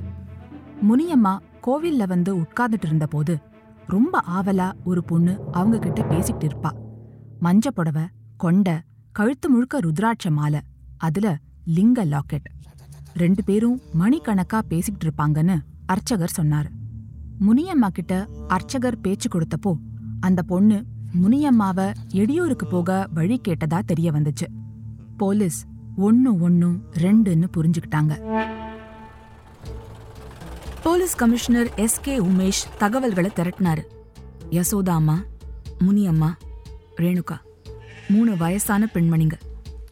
முனியம்மா 0.90 1.40
கோவில்ல 1.68 2.08
வந்து 2.08 2.36
உட்கார்ந்துட்டு 2.36 2.86
இருந்தபோது 2.86 3.40
ரொம்ப 3.88 4.24
ஆவலா 4.30 4.72
ஒரு 4.84 5.04
பொண்ணு 5.04 5.40
அவங்க 5.52 5.80
கிட்ட 5.80 6.04
பேசிக்கிட்டு 6.04 6.56
இருப்பா. 6.56 6.72
மஞ்ச 7.42 7.68
புடவ 7.76 8.06
கொண்ட 8.38 8.82
கழுத்து 9.12 9.50
முழுக்க 9.50 9.80
ருத்ராட்ச 9.80 10.30
மாலை 10.30 10.60
அதுல 10.98 11.28
லிங்க 11.66 12.06
லாக்கெட். 12.06 12.48
ரெண்டு 13.14 13.44
பேரும் 13.44 13.82
மணிக்கணக்கா 14.00 14.60
பேசிக்கிட்டு 14.72 15.08
இருப்பாங்கன்னு 15.08 15.56
அர்ச்சகர் 15.86 16.38
சொன்னார். 16.40 16.70
முனியம்மா 17.48 17.88
கிட்ட 17.88 18.14
அர்ச்சகர் 18.48 19.02
பேச்சு 19.02 19.28
கொடுத்தப்போ 19.30 19.74
அந்த 20.20 20.42
பொண்ணு 20.44 20.78
முனியம்மாவ 21.22 21.80
எடியூருக்கு 22.22 22.66
போக 22.70 23.08
வழி 23.14 23.42
கேட்டதா 23.48 23.80
தெரிய 23.86 24.12
வந்துச்சு. 24.12 24.48
போலீஸ் 25.18 25.60
ஒன்னு 25.96 26.32
ஒன்னும் 26.40 26.78
ரெண்டுன்னு 27.04 27.48
புரிஞ்சுக்கிட்டாங்க. 27.58 28.14
Police 30.84 31.16
commissioner 31.16 31.70
S 31.76 32.02
K 32.02 32.20
Umesh 32.20 32.64
தகவல்களை 32.78 33.32
திரட்டினாரு. 33.36 33.84
யசோதா 34.50 34.96
அம்மா 35.02 35.18
முனியம்மா 35.80 36.32
ரேணுகா 36.98 37.38
மூணு 38.10 38.38
வயசான 38.38 38.88
பெண்மணிங்க. 38.94 39.38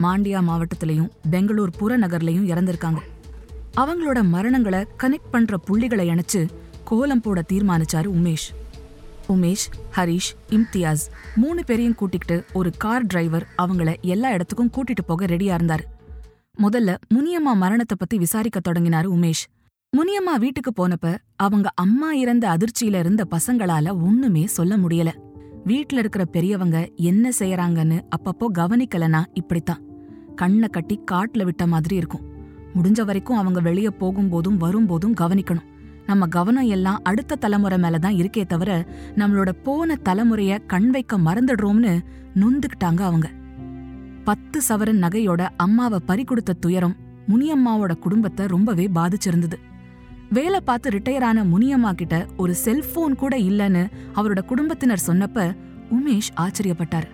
மாண்டியா 0.04 0.40
மாவட்டத்திலையும் 0.42 1.10
பெங்களூர் 1.30 1.72
புறநகர்லையும் 1.80 2.48
இறந்திருக்காங்க. 2.52 2.98
அவங்களோட 3.78 4.24
மரணங்களை 4.34 4.86
கனெக்ட் 5.04 5.32
பண்ற 5.32 5.58
புள்ளிகளை 5.58 6.10
இணைச்சு 6.10 6.50
கோலம் 6.84 7.22
போட 7.22 7.44
தீர்மானிச்சாரு 7.54 8.10
உமேஷ். 8.18 8.48
உமேஷ் 9.30 9.66
ஹரிஷ் 9.96 10.32
இம்தியாஸ் 10.50 11.06
மூணு 11.36 11.64
பேரையும் 11.64 11.96
கூட்டிக்கிட்டு 11.96 12.46
ஒரு 12.54 12.72
கார் 12.78 13.06
டிரைவர் 13.06 13.48
அவங்கள 13.58 13.96
எல்லா 14.02 14.32
இடத்துக்கும் 14.32 14.72
கூட்டிட்டு 14.76 15.04
போக 15.06 15.26
ரெடியா 15.26 15.58
இருந்தாரு. 15.58 15.84
முதல்ல 16.62 16.98
முனியம்மா 17.14 17.54
மரணத்தை 17.56 17.98
பத்தி 18.00 18.18
விசாரிக்க 18.18 18.60
தொடங்கினாரு 18.60 19.08
உமேஷ். 19.18 19.46
முனியம்மா 19.98 20.40
வீட்டுக்கு 20.40 20.72
போனப்ப 20.78 21.18
அவங்க 21.36 21.72
அம்மா 21.76 22.12
இறந்த 22.12 22.58
அதிர்ச்சியில 22.58 23.00
இருந்த 23.00 23.28
பசங்களால 23.32 23.92
ஒண்ணுமே 23.92 24.46
சொல்ல 24.48 24.78
முடியல. 24.78 25.12
வீட்ல 25.66 26.00
இருக்கிற 26.00 26.26
பெரியவங்க 26.26 26.90
என்ன 26.96 27.30
செய்யறாங்கன்னு 27.40 28.02
அப்பப்போ 28.16 28.46
கவனிக்கலனா 28.58 29.24
இப்படித்தான். 29.34 29.82
கண்ணை 30.36 30.68
கட்டி 30.68 31.00
காட்டுல 31.12 31.44
விட்ட 31.44 31.68
மாதிரி 31.68 31.96
இருக்கும். 31.96 32.22
முடிஞ்ச 32.76 33.06
வரைக்கும் 33.06 33.38
அவங்க 33.38 33.60
வெளிய 33.60 33.92
போகும்போதும் 34.00 34.58
வரும்போதும் 34.58 35.14
கவனிக்கணும். 35.14 35.68
நம்ம 36.06 36.28
கவனம் 36.28 36.68
எல்லாம் 36.68 37.00
அடுத்த 37.04 37.36
தலைமுறை 37.36 37.78
மேல 37.78 38.00
தான் 38.00 38.14
இருக்கே 38.14 38.46
தவிர 38.46 38.86
நம்மளோட 39.16 39.52
போன 39.64 39.96
தலைமுறைய 39.96 40.60
கண் 40.66 40.90
வைக்க 40.90 41.18
மறந்துடுறோம்னு 41.18 41.94
நொந்துக்கிட்டாங்க 42.36 43.02
அவங்க. 43.02 43.30
பத்து 44.24 44.62
சவரன் 44.70 45.02
நகையோட 45.02 45.48
அம்மாவை 45.58 46.00
பறிகொடுத்த 46.06 46.54
துயரம் 46.54 46.96
முனியம்மாவோட 47.30 47.96
குடும்பத்தை 47.96 48.46
ரொம்பவே 48.46 48.90
பாதிச்சிருந்தது. 48.96 49.58
வேலை 50.30 50.62
பார்த்து 50.62 50.90
ரிட்டையர் 50.90 51.24
ஆன 51.24 51.44
முனியம்மா 51.44 51.92
கிட்ட 51.92 52.26
ஒரு 52.38 52.56
செல்போன் 52.56 53.16
கூட 53.16 53.38
இல்லைன்னு 53.38 53.92
அவரோட 54.16 54.42
குடும்பத்தினர் 54.42 55.04
சொன்னப்ப 55.08 55.56
உமேஷ் 55.92 56.34
ஆச்சரியப்பட்டாரு. 56.38 57.08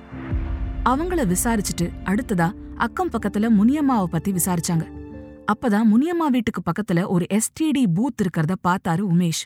அவங்கள 0.86 1.36
விசாரிச்சுட்டு 1.36 1.92
அடுத்ததா 2.06 2.52
அக்கம் 2.76 3.10
பக்கத்துல 3.10 3.50
முனியம்மாவை 3.60 4.04
பத்தி 4.04 4.32
விசாரிச்சாங்க. 4.32 4.88
அப்பதான் 5.52 5.86
முனியம்மா 5.94 6.28
வீட்டுக்கு 6.30 6.62
பக்கத்துல 6.62 7.08
ஒரு 7.08 7.26
எஸ்டிடி 7.34 7.84
பூத் 7.96 8.22
இருக்கிறத 8.24 8.56
பார்த்தாரு 8.68 9.04
உமேஷ். 9.14 9.44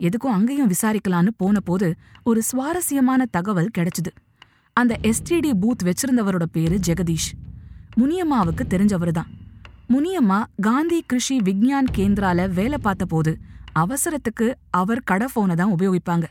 எதுக்கும் 0.00 0.30
அங்கேயும் 0.30 0.70
விசாரிக்கலான்னு 0.70 1.28
போன 1.36 1.60
போது 1.60 1.94
ஒரு 2.22 2.42
சுவாரஸ்யமான 2.42 3.24
தகவல் 3.30 3.70
கிடைச்சது. 3.78 4.12
அந்த 4.72 4.96
எஸ்டிடி 5.02 5.52
பூத் 5.60 5.84
வச்சிருந்தவரோட 5.84 6.42
பேரு 6.52 6.80
ஜெகதீஷ். 6.86 7.32
முனியம்மாவுக்கு 7.96 8.62
தெரிஞ்சவர்தான். 8.68 9.39
முனியம்மா 9.92 10.36
காந்தி 10.66 10.98
கிருஷி 11.10 11.36
விக்ஞான் 11.46 11.88
கேந்திரால 11.96 12.40
வேலை 12.58 12.78
பார்த்தபோது 12.84 13.32
அவசரத்துக்கு 13.82 14.46
அவர் 14.80 15.00
கடை 15.10 15.26
போனை 15.32 15.54
தான் 15.60 15.72
உபயோகிப்பாங்க. 15.76 16.26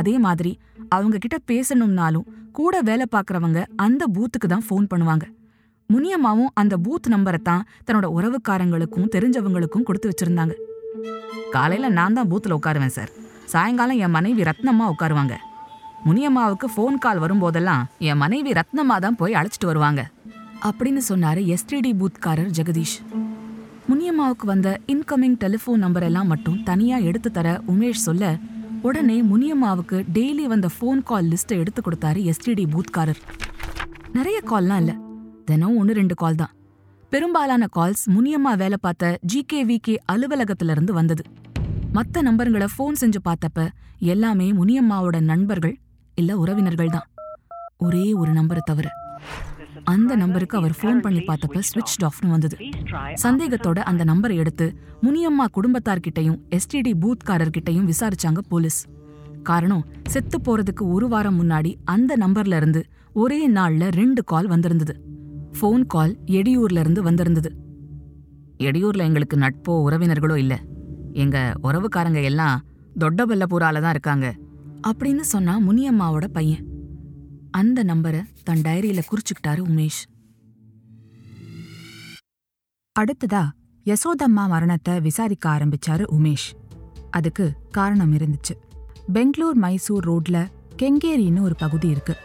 அதே 0.00 0.14
மாதிரி 0.26 0.52
அவங்க 0.94 1.16
கிட்ட 1.24 1.36
பேசணும்னாலும் 1.50 2.28
கூட 2.58 2.80
வேலை 2.88 3.06
பார்க்கறவங்க 3.14 3.60
அந்த 3.86 4.02
பூத்துக்கு 4.14 4.48
தான் 4.52 4.64
ஃபோன் 4.68 4.86
பண்ணுவாங்க. 4.92 5.26
முனியம்மாவும் 5.90 6.50
அந்த 6.60 6.74
பூத் 6.84 7.10
நம்பரை 7.14 7.40
தான் 7.50 7.66
தன்னோட 7.86 8.08
உறவுக்காரங்களுக்கும் 8.16 9.10
தெரிஞ்சவங்களுக்கும் 9.16 9.86
கொடுத்து 9.88 10.10
வச்சிருந்தாங்க. 10.10 10.54
காலையில 11.56 11.90
நான் 11.98 12.18
தான் 12.18 12.30
பூத்துல 12.32 12.58
உட்காருவேன் 12.58 12.96
சார் 12.98 13.12
சாயங்காலம் 13.54 14.00
என் 14.04 14.16
மனைவி 14.18 14.42
ரத்னம்மா 14.50 14.86
உட்காருவாங்க. 14.94 15.36
முனியம்மாவுக்கு 16.06 16.66
ஃபோன் 16.74 16.96
கால் 17.04 17.22
வரும்போதெல்லாம் 17.24 17.84
என் 18.10 18.22
மனைவி 18.24 18.52
ரத்னம்மா 18.60 18.96
தான் 19.06 19.20
போய் 19.22 19.38
அழைச்சிட்டு 19.40 19.70
வருவாங்க. 19.72 20.02
அப்படின்னு 20.62 21.00
சொன்னாரு 21.08 21.54
எஸ்டிடி 21.54 21.92
பூத்காரர் 21.94 22.50
ஜெகதீஷ். 22.50 22.96
முனியம்மாவுக்கு 23.88 24.44
வந்த 24.44 24.80
இன்கமிங் 24.86 25.36
டெலிஃபோன் 25.44 25.76
நம்பர் 25.76 26.02
எல்லாம் 26.02 26.26
மட்டும் 26.26 26.62
தனியா 26.62 26.96
எடுத்து 26.96 27.30
தர 27.30 27.60
உமேஷ் 27.66 28.04
சொல்ல 28.06 28.38
உடனே 28.82 29.22
முனியம்மாவுக்கு 29.22 30.04
டெய்லி 30.12 30.44
வந்த 30.44 30.68
ஃபோன் 30.80 31.02
கால் 31.02 31.26
லிஸ்ட்டை 31.26 31.58
எடுத்து 31.58 31.82
கொடுத்தாரு 31.82 32.32
எஸ்டிடி 32.32 32.66
பூத்காரர். 32.66 33.20
நிறைய 34.12 34.40
கால்லாம் 34.40 34.76
இல்ல 34.76 34.94
தினம் 35.44 35.76
ஒன்று 35.76 35.94
ரெண்டு 35.94 36.14
கால் 36.14 36.34
தான். 36.34 36.50
பெரும்பாலான 37.08 37.68
கால்ஸ் 37.76 38.04
முனியம்மா 38.06 38.56
வேலை 38.56 38.76
பார்த்த 38.80 39.18
ஜிகேவிகே 39.32 39.96
அலுவலகத்துல 40.12 40.70
இருந்து 40.70 40.92
வந்தது. 40.92 41.22
மத்த 41.94 42.22
நம்பருங்களை 42.22 42.66
ஃபோன் 42.78 43.00
செஞ்சு 43.00 43.18
பார்த்தப்ப 43.24 43.68
எல்லாமே 43.98 44.52
முனியம்மாவோட 44.52 45.20
நண்பர்கள் 45.20 45.78
இல்ல 46.14 46.36
உறவினர்கள் 46.36 46.90
தான். 46.90 47.08
ஒரே 47.76 48.12
ஒரு 48.12 48.32
நம்பரை 48.32 48.58
தவிர. 48.64 48.88
அந்த 49.84 50.16
நம்பருக்கு 50.16 50.58
அவர் 50.58 50.76
ஃபோன் 50.82 50.98
பண்ணி 50.98 51.18
பார்த்தப்ப 51.18 51.60
ஸ்விட்ச் 51.72 52.02
ஆஃப்னு 52.02 52.30
வந்தது. 52.30 52.56
சந்தேகத்தோட 53.22 53.78
அந்த 53.78 54.04
நம்பரை 54.04 54.34
எடுத்து 54.34 54.76
முனியம்மா 55.02 55.44
குடும்பத்தார்கிட்டையும் 55.54 56.40
எஸ்டிடி 56.50 56.92
பூத்காரர்கிட்டயும் 57.00 57.90
விசாரிச்சாங்க 57.90 58.38
போலீஸ். 58.48 58.86
காரணம் 59.42 59.86
செத்து 60.04 60.38
போறதுக்கு 60.38 60.80
ஒரு 60.80 61.08
வாரம் 61.08 61.42
முன்னாடி 61.42 61.74
அந்த 61.84 62.16
நம்பர்ல 62.16 62.56
இருந்து 62.56 62.84
ஒரே 63.12 63.50
நாள்ல 63.50 63.90
ரெண்டு 63.90 64.24
கால் 64.24 64.46
வந்திருந்தது. 64.46 65.02
ஃபோன் 65.60 65.86
கால் 65.86 66.18
எடியூர்ல 66.26 66.78
இருந்து 66.78 67.02
வந்திருந்தது. 67.02 67.56
எடியூர்ல 68.58 68.98
எங்களுக்கு 68.98 69.36
நட்போ 69.36 69.68
உறவினர்களோ 69.68 70.36
இல்ல. 70.36 70.60
எங்க 71.12 71.52
உறவுக்காரங்க 71.62 72.22
எல்லாம் 72.22 72.64
தொட்டபல்லபுரால 73.00 73.80
தான் 73.80 73.90
இருக்காங்க. 73.90 74.34
அப்படின்னு 74.88 75.20
சொன்னா 75.20 75.60
முனியம்மாவோட 75.60 76.26
பையன். 76.26 76.73
அந்த 77.56 77.84
நம்பரை 77.84 78.24
தன் 78.44 78.60
டைரியில 78.60 79.02
குறிச்சுக்கிட்டாரு 79.10 79.62
உமேஷ். 79.62 80.02
அடுத்ததா 83.00 83.48
யசோதம்மா 83.84 84.46
மரணத்தை 84.46 85.00
விசாரிக்க 85.00 85.50
ஆரம்பிச்சாரு 85.50 86.04
உமேஷ். 86.18 86.50
அதுக்கு 87.10 87.52
காரணம் 87.70 88.12
இருந்துச்சு. 88.12 88.56
பெங்களூர் 89.12 89.54
மைசூர் 89.54 90.10
ரோட்ல 90.10 90.48
கெங்கேரின்னு 90.82 91.40
ஒரு 91.40 91.56
பகுதி 91.56 91.88
இருக்கு. 91.88 92.16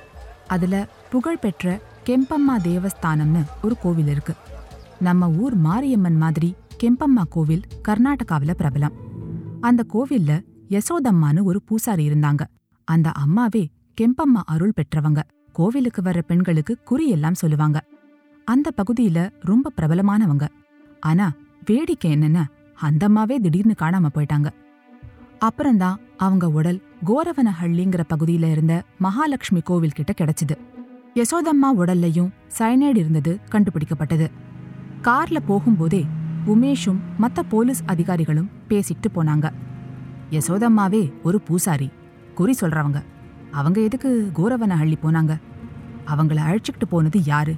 அதுல 0.48 0.90
புகழ்பெற்ற 1.10 1.82
கெம்பம்மா 2.06 2.58
தேவஸ்தானம்னு 2.58 3.46
ஒரு 3.64 3.78
கோவில் 3.78 4.08
இருக்கு. 4.08 4.34
நம்ம 5.00 5.30
ஊர் 5.30 5.56
மாரியம்மன் 5.56 6.18
மாதிரி 6.18 6.56
கெம்பம்மா 6.84 7.24
கோவில் 7.30 7.62
கர்நாடகாவில் 7.88 8.54
பிரபலம். 8.58 8.94
அந்த 9.62 9.86
கோவில்ல 9.94 10.46
யசோதம்மான்னு 10.70 11.44
ஒரு 11.44 11.62
பூசாரி 11.62 12.10
இருந்தாங்க. 12.10 12.42
அந்த 12.84 13.12
அம்மாவே 13.12 13.70
கெம்பம்மா 14.00 14.42
அருள் 14.46 14.74
பெற்றவங்க. 14.76 15.22
கோவிலுக்கு 15.52 16.02
வர்ற 16.02 16.22
பெண்களுக்கு 16.22 16.78
குறி 16.84 17.10
எல்லாம் 17.10 17.34
சொல்லுவாங்க. 17.34 17.82
அந்த 18.46 18.72
பகுதியில 18.78 19.30
ரொம்ப 19.40 19.72
பிரபலமானவங்க. 19.82 20.48
ஆனா 21.00 21.32
வேடிக்கை 21.66 22.14
என்னன்னா 22.14 22.44
அந்த 22.76 23.06
அம்மாவே 23.06 23.40
திடீர்னு 23.40 23.76
காணாம 23.80 24.06
போயிட்டாங்க. 24.16 24.50
அப்புறம்தான் 25.40 26.00
அவங்க 26.18 26.50
உடல் 26.50 26.82
கோரவனஹள்ளிங்கிற 27.06 28.04
பகுதியில 28.10 28.52
இருந்த 28.52 28.84
மகாலட்சுமி 28.98 29.62
கோவில் 29.62 29.92
கிட்ட 29.92 30.14
கிடைச்சது. 30.22 30.58
யசோதம்மா 31.14 31.78
உடல்லையும் 31.78 32.30
சயனைடு 32.60 32.98
இருந்தது 32.98 33.40
கண்டுபிடிக்கப்பட்டது. 33.52 34.28
கார்ல 35.02 35.38
போகும்போதே 35.48 36.08
உமேஷும் 36.48 37.00
மத்த 37.20 37.40
போலீஸ் 37.50 37.84
அதிகாரிகளும் 37.86 38.50
பேசிட்டு 38.70 39.08
போனாங்க. 39.16 39.52
யசோதம்மாவே 40.30 41.22
ஒரு 41.22 41.42
பூசாரி 41.42 41.92
குறி 42.36 42.56
சொல்றவங்க. 42.62 43.04
அவங்க 43.52 43.82
எதுக்கு 43.82 44.32
கோரவனஹள்ளி 44.36 44.96
போனாங்க? 45.04 45.40
அவங்கள 46.08 46.38
அழைச்சிக்கிட்டு 46.48 46.86
போனது 46.90 47.24
யாரு? 47.24 47.56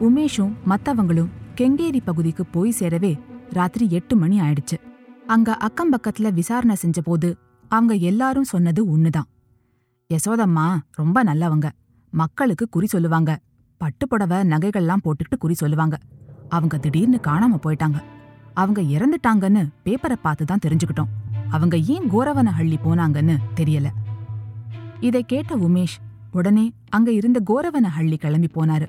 உமேஷும் 0.00 0.52
மத்தவங்களும் 0.68 1.28
கெங்கேரி 1.56 2.00
பகுதிக்கு 2.04 2.46
போய் 2.46 2.74
சேரவே 2.78 3.20
ராத்திரி 3.50 3.86
எட்டு 3.90 4.16
மணி 4.16 4.40
ஆயிடுச்சு. 4.40 4.78
அங்க 5.26 5.56
அக்கம் 5.56 5.92
பக்கத்துல 5.92 6.32
விசாரணை 6.32 6.76
செஞ்சபோது 6.82 7.34
அவங்க 7.68 7.94
எல்லாரும் 7.94 8.44
சொன்னது 8.44 8.98
ஒண்ணுதான். 8.98 9.28
யசோதம்மா 10.14 10.76
ரொம்ப 10.90 11.24
நல்லவங்க. 11.24 11.68
மக்களுக்கு 12.10 12.68
குறி 12.68 12.86
சொல்லுவாங்க. 12.86 13.38
பட்டுப்புடவை 13.84 14.42
நகைகள்லாம் 14.46 15.02
போட்டுக்கிட்டு 15.04 15.38
குறி 15.38 15.54
சொல்லுவாங்க. 15.54 15.98
அவங்க 16.48 16.78
திடீர்னு 16.78 17.20
காணாம 17.26 17.58
போயிட்டாங்க. 17.62 18.02
அவங்க 18.54 18.82
இறந்துட்டாங்கன்னு 18.82 19.68
பேப்பரை 19.84 20.12
பார்த்து 20.12 20.44
தான் 20.44 20.58
தெரிஞ்சுக்கிட்டோம். 20.66 21.08
அவங்க 21.50 21.76
ஏன் 21.78 22.10
கோரவன 22.10 22.44
அள்ளி 22.44 22.78
போனாங்கன்னு 22.84 23.36
தெரியல. 23.56 23.86
இதை 25.00 25.22
கேட்ட 25.22 25.56
உமேஷ் 25.56 25.96
உடனே 26.32 26.72
அங்க 26.88 27.12
இருந்த 27.12 27.40
கோரவன 27.46 27.86
ஹள்ளி 27.98 28.16
கிளம்பி 28.16 28.46
போனாரு. 28.54 28.86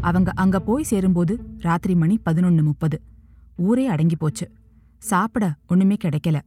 அவங்க 0.00 0.32
அங்க 0.34 0.60
போய் 0.60 0.82
சேரும்போது 0.82 1.40
ராத்திரி 1.58 1.94
மணி 1.94 2.20
பதினொன்னு 2.26 2.62
முப்பது. 2.62 3.00
ஊரே 3.56 3.86
அடங்கி 3.86 4.16
போச்சு. 4.16 4.50
சாப்பிட 4.98 5.54
ஒண்ணுமே 5.68 5.96
கிடைக்கல. 6.04 6.40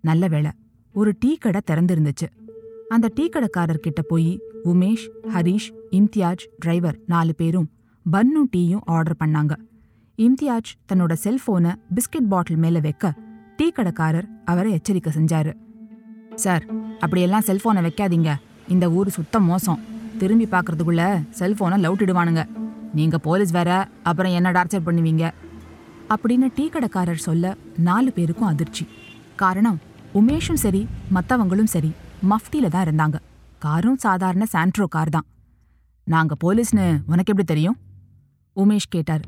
நல்ல 0.00 0.28
வேளை 0.28 0.50
ஒரு 0.92 1.16
டீ 1.18 1.36
கடை 1.36 1.60
திறந்திருந்துச்சு. 1.70 2.28
அந்த 2.88 3.10
டீ 3.14 3.28
கடைக்காரர் 3.28 3.78
கிட்ட 3.78 4.02
போய் 4.02 4.40
உமேஷ் 4.64 5.08
ஹரிஷ் 5.34 5.72
இம்தியாஜ் 5.90 6.46
டிரைவர் 6.58 6.98
நாலு 7.06 7.34
பேரும் 7.34 7.70
பன்னும் 8.10 8.50
டீயும் 8.56 8.80
ஆர்டர் 8.84 9.16
பண்ணாங்க. 9.24 9.56
இம்தியாஜ் 10.16 10.72
தன்னோட 10.92 11.16
செல்போனை 11.24 11.74
பிஸ்கட் 11.94 12.28
பாட்டில் 12.28 12.56
மேல 12.56 12.80
வைக்க 12.80 13.14
டீ 13.56 13.70
கடைக்காரர் 13.70 14.28
அவரை 14.44 14.72
எச்சரிக்கை 14.72 15.12
செஞ்சாரு. 15.12 15.54
சார் 16.44 16.64
அப்படியெல்லாம் 17.02 17.46
செல்ஃபோனை 17.46 17.80
வைக்காதீங்க. 17.86 18.30
இந்த 18.74 18.90
ஊர் 18.90 19.08
சுத்த 19.16 19.40
மோசம். 19.40 19.80
திரும்பி 20.20 20.46
பார்க்கறதுக்குள்ள 20.52 21.04
செல்ஃபோனை 21.38 21.76
லவுட்டிடுவானுங்க 21.84 22.42
நீங்க 22.98 23.18
போலீஸ் 23.18 23.52
வேற 23.56 23.70
அப்புறம் 24.02 24.32
என்ன 24.38 24.48
டார்ச்சர் 24.56 24.86
பண்ணுவீங்க? 24.88 25.24
அப்படின்னு 26.14 26.46
டீ 26.56 26.68
கடைக்காரர் 26.68 27.26
சொல்ல 27.28 27.54
நாலு 27.88 28.12
பேருக்கும் 28.12 28.50
அதிர்ச்சி. 28.52 28.84
காரணம் 29.42 29.78
உமேஷும் 30.20 30.62
சரி 30.64 30.82
மற்றவங்களும் 31.14 31.70
சரி 31.74 31.90
மஃப்டியில் 32.30 32.74
தான் 32.74 32.86
இருந்தாங்க. 32.86 33.16
காரும் 33.64 33.98
சாதாரண 34.04 34.44
சாண்ட்ரோ 34.52 34.86
கார் 34.96 35.14
தான். 35.16 35.26
நாங்கள் 36.14 36.40
போலீஸ்னு 36.44 36.86
உனக்கு 37.12 37.32
எப்படி 37.32 37.48
தெரியும்? 37.52 37.78
உமேஷ் 38.56 38.92
கேட்டார். 38.94 39.24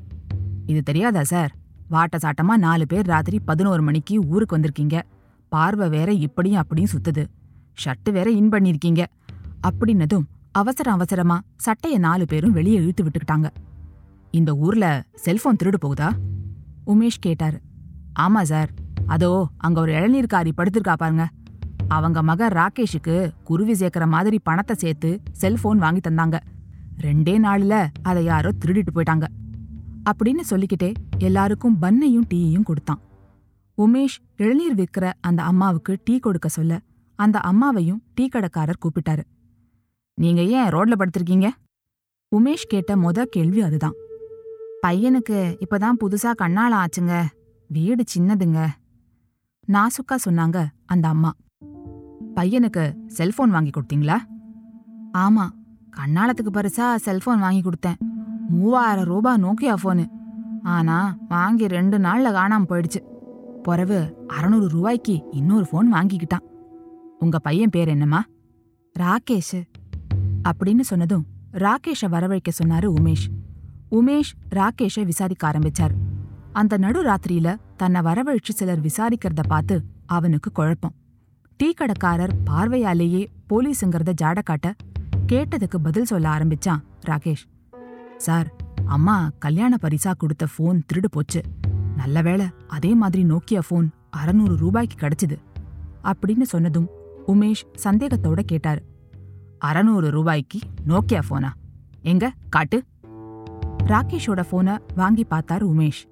இது 0.66 0.82
தெரியாதா 0.82 1.24
சார்? 1.24 1.52
வாட்ட 1.90 2.16
சாட்டமாக 2.24 2.64
நாலு 2.66 2.86
பேர் 2.86 3.06
ராத்திரி 3.06 3.38
பதினோரு 3.50 3.82
மணிக்கு 3.82 4.14
ஊருக்கு 4.32 4.56
வந்திருக்கீங்க. 4.56 4.96
பார்வை 5.56 5.88
வேற 5.88 6.10
இப்படியும் 6.26 6.60
அப்படியும் 6.60 6.92
சுத்துது. 6.94 7.24
ஷர்ட்டு 7.82 8.12
வேற 8.12 8.28
இன் 8.30 8.48
பண்ணிருக்கீங்க. 8.48 9.02
அப்படின்னதும் 9.66 10.26
அவசர 10.52 10.90
அவசரமா 10.90 11.36
சட்டைய 11.64 11.98
நாலு 11.98 12.24
பேரும் 12.24 12.52
வெளியே 12.52 12.76
இழுத்து 12.76 13.02
விட்டுக்கிட்டாங்க. 13.04 13.48
இந்த 14.30 14.54
ஊர்ல 14.54 14.86
செல்போன் 15.14 15.56
திருடு 15.62 15.78
போகுதா? 15.84 16.08
உமேஷ் 16.86 17.20
கேட்டாரு. 17.20 17.58
ஆமா 18.20 18.42
சார். 18.42 18.70
அதோ 19.06 19.48
அங்க 19.56 19.80
ஒரு 19.80 19.92
இளநீர்காரி 19.92 20.52
படுத்திருக்கா 20.56 20.94
பாருங்க. 20.96 21.24
அவங்க 21.88 22.22
மக 22.22 22.48
ராகேஷுக்கு 22.48 23.16
குருவி 23.44 23.74
சேர்க்கிற 23.74 24.06
மாதிரி 24.06 24.38
பணத்தை 24.38 24.76
சேர்த்து 24.76 25.10
செல்போன் 25.32 25.78
வாங்கி 25.78 26.00
தந்தாங்க. 26.08 26.36
ரெண்டே 27.00 27.34
நாள்ல 27.46 27.74
அதை 28.02 28.24
யாரோ 28.24 28.50
திருடிட்டு 28.64 28.92
போயிட்டாங்க. 28.94 29.26
அப்படின்னு 30.10 30.42
சொல்லிக்கிட்டே 30.42 30.90
எல்லாருக்கும் 31.18 31.76
பன்னையும் 31.82 32.28
டீயையும் 32.34 32.68
கொடுத்தான். 32.70 33.00
உமேஷ் 33.78 34.18
இளநீர் 34.36 34.74
விற்கிற 34.74 35.12
அந்த 35.20 35.42
அம்மாவுக்கு 35.42 35.98
டீ 36.04 36.18
கொடுக்க 36.18 36.48
சொல்ல 36.48 36.80
அந்த 37.14 37.38
அம்மாவையும் 37.38 38.02
டீ 38.14 38.28
கடைக்காரர் 38.28 38.78
கூப்பிட்டாரு. 38.80 39.22
நீங்க 40.14 40.42
ஏன் 40.42 40.68
ரோட்ல 40.68 40.92
படுத்திருக்கீங்க? 40.98 41.48
உமேஷ் 42.36 42.66
கேட்ட 42.68 42.96
மொத 42.96 43.22
கேள்வி 43.22 43.60
அதுதான். 43.60 43.92
பையனுக்கு 44.86 45.56
இப்பதான் 45.60 45.96
புதுசா 46.00 46.32
கண்ணால 46.42 46.84
ஆச்சுங்க. 46.84 47.24
வீடு 47.68 48.04
சின்னதுங்க. 48.16 48.66
நாசுக்கா 49.66 50.16
சொன்னாங்க 50.30 50.66
அந்த 50.86 51.08
அம்மா. 51.08 51.32
பையனுக்கு 52.34 53.06
செல்போன் 53.06 53.50
வாங்கி 53.50 53.70
கொடுத்தீங்களா? 53.70 54.18
ஆமா. 55.12 55.48
கண்ணாலத்துக்கு 55.96 56.48
பரிசா 56.52 56.94
செல்போன் 56.94 57.38
வாங்கி 57.38 57.60
கொடுத்தேன். 57.60 57.94
மூவாயிரம் 58.48 59.04
ரூபாய் 59.04 59.42
நோக்கியா 59.42 59.74
ஃபோனு. 59.84 60.06
ஆனா 60.62 61.16
வாங்கி 61.28 61.66
ரெண்டு 61.66 61.98
நாள்ல 61.98 62.32
காணாம 62.32 62.64
போயிடுச்சு. 62.68 63.14
பிறவு 63.68 64.26
அறநூறு 64.28 64.66
ரூபாய்க்கு 64.68 65.14
இன்னொரு 65.30 65.66
ஃபோன் 65.72 65.86
வாங்கிக்கிட்டான். 65.92 66.44
உங்க 67.18 67.38
பையன் 67.38 67.70
பேர் 67.70 67.88
என்னம்மா? 67.88 68.24
ராகேஷ். 68.98 69.60
அப்படின்னு 70.48 70.80
சொன்னதும் 70.80 71.26
ராகேஷ 71.52 72.02
வரவழைக்க 72.10 72.50
சொன்னாரு 72.62 72.88
உமேஷ். 73.00 73.26
உமேஷ் 73.90 74.32
ராகேஷை 74.54 75.04
விசாரிக்க 75.04 75.50
ஆரம்பிச்சார். 75.50 75.94
அந்த 76.52 76.76
நடு 76.76 77.02
ராத்திரியில 77.04 77.56
தன்னை 77.76 78.00
வரவழைச்சு 78.00 78.54
சிலர் 78.54 78.80
விசாரிக்கிறத 78.80 79.42
பார்த்து 79.48 79.84
அவனுக்கு 80.06 80.52
குழப்பம். 80.52 80.94
டீ 81.56 81.72
கடைக்காரர் 81.72 82.34
பார்வையாலேயே 82.44 83.28
போலீஸுங்கிறத 83.48 84.12
ஜாட 84.22 84.38
காட்ட 84.42 84.74
கேட்டதுக்கு 85.32 85.78
பதில் 85.82 86.04
சொல்ல 86.04 86.28
ஆரம்பிச்சான் 86.28 86.82
ராகேஷ். 87.06 87.46
சார் 88.16 88.52
அம்மா 88.84 89.30
கல்யாண 89.38 89.76
பரிசா 89.82 90.12
கொடுத்த 90.18 90.46
ஃபோன் 90.58 90.80
திருடு 90.92 91.10
போச்சு. 91.10 91.42
நல்ல 91.96 92.22
வேளை 92.22 92.46
அதே 92.68 92.94
மாதிரி 92.94 93.24
நோக்கியா 93.24 93.60
ஃபோன் 93.70 93.88
அறநூறு 94.16 94.56
ரூபாய்க்கு 94.56 95.06
கிடைச்சது. 95.06 95.36
அப்படின்னு 96.04 96.42
சொன்னதும் 96.42 96.88
உமேஷ் 97.26 97.64
சந்தேகத்தோட 97.84 98.40
கேட்டாரு. 98.40 98.82
அறநூறு 99.64 100.10
ரூபாய்க்கு 100.10 100.58
நோக்கியா 100.88 101.20
ஃபோனா 101.30 101.48
எங்க 102.02 102.32
காட்டு? 102.48 102.82
ராகேஷோட 103.84 104.42
ஃபோனை 104.50 104.78
வாங்கி 104.94 105.24
பார்த்தார் 105.24 105.66
உமேஷ். 105.66 106.02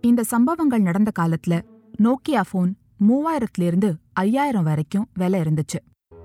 இந்த 0.00 0.22
சம்பவங்கள் 0.22 0.82
நடந்த 0.82 1.10
காலத்துல 1.18 1.62
நோக்கியா 2.02 2.40
ஃபோன் 2.52 2.74
மூவாயிரத்துல 3.08 3.62
இருந்து 3.62 3.96
ஐயாயிரம் 4.12 4.64
வரைக்கும் 4.64 5.08
விலை 5.14 5.40
இருந்துச்சு. 5.40 5.78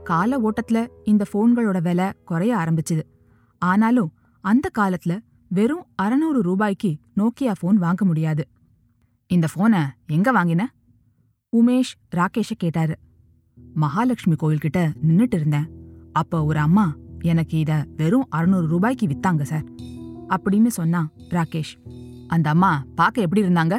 கால 0.04 0.40
ஓட்டத்துல 0.40 0.88
இந்த 1.04 1.26
ஃபோன்களோட 1.34 1.82
விலை 1.82 2.06
குறைய 2.26 2.56
ஆரம்பிச்சுது. 2.56 3.02
ஆனாலும் 3.60 4.14
அந்த 4.42 4.70
காலத்துல 4.80 5.20
வெறும் 5.48 5.86
அறநூறு 6.02 6.42
ரூபாய்க்கு 6.42 6.98
நோக்கியா 7.18 7.52
ஃபோன் 7.62 7.76
வாங்க 7.76 8.06
முடியாது. 8.06 8.48
இந்த 9.32 9.48
ஃபோனை 9.56 9.84
எங்க 10.08 10.34
வாங்கின? 10.34 10.62
உமேஷ் 11.58 11.94
ராகேஷ 12.16 12.52
கேட்டாரு. 12.58 12.98
மகாலட்சுமி 13.74 14.36
கோயில்கிட்ட 14.36 14.94
நின்னுட்டு 15.08 15.34
இருந்தேன். 15.34 15.70
அப்போ 16.12 16.46
ஒரு 16.46 16.60
அம்மா 16.60 16.96
எனக்கு 17.20 17.60
இத 17.60 17.86
வெறும் 17.96 18.26
அறுநூறு 18.30 18.68
ரூபாய்க்கு 18.68 19.08
வித்தாங்க 19.08 19.42
சார். 19.42 19.64
அப்படின்னு 20.28 20.68
சொன்னான் 20.68 21.12
ராகேஷ். 21.30 21.88
அந்த 22.28 22.50
அம்மா 22.50 22.84
பார்க்க 22.96 23.22
எப்படி 23.22 23.42
இருந்தாங்க? 23.42 23.78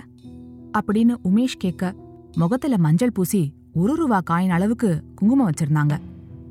அப்படின்னு 0.78 1.14
உமேஷ் 1.24 1.58
கேட்க 1.58 1.94
முகத்துல 2.36 2.78
மஞ்சள் 2.78 3.12
பூசி 3.12 3.54
ஒரு 3.72 3.94
ரூபா 3.94 4.22
காயின் 4.30 4.48
அளவுக்கு 4.48 5.04
குங்குமம் 5.14 5.50
வச்சிருந்தாங்க. 5.50 5.98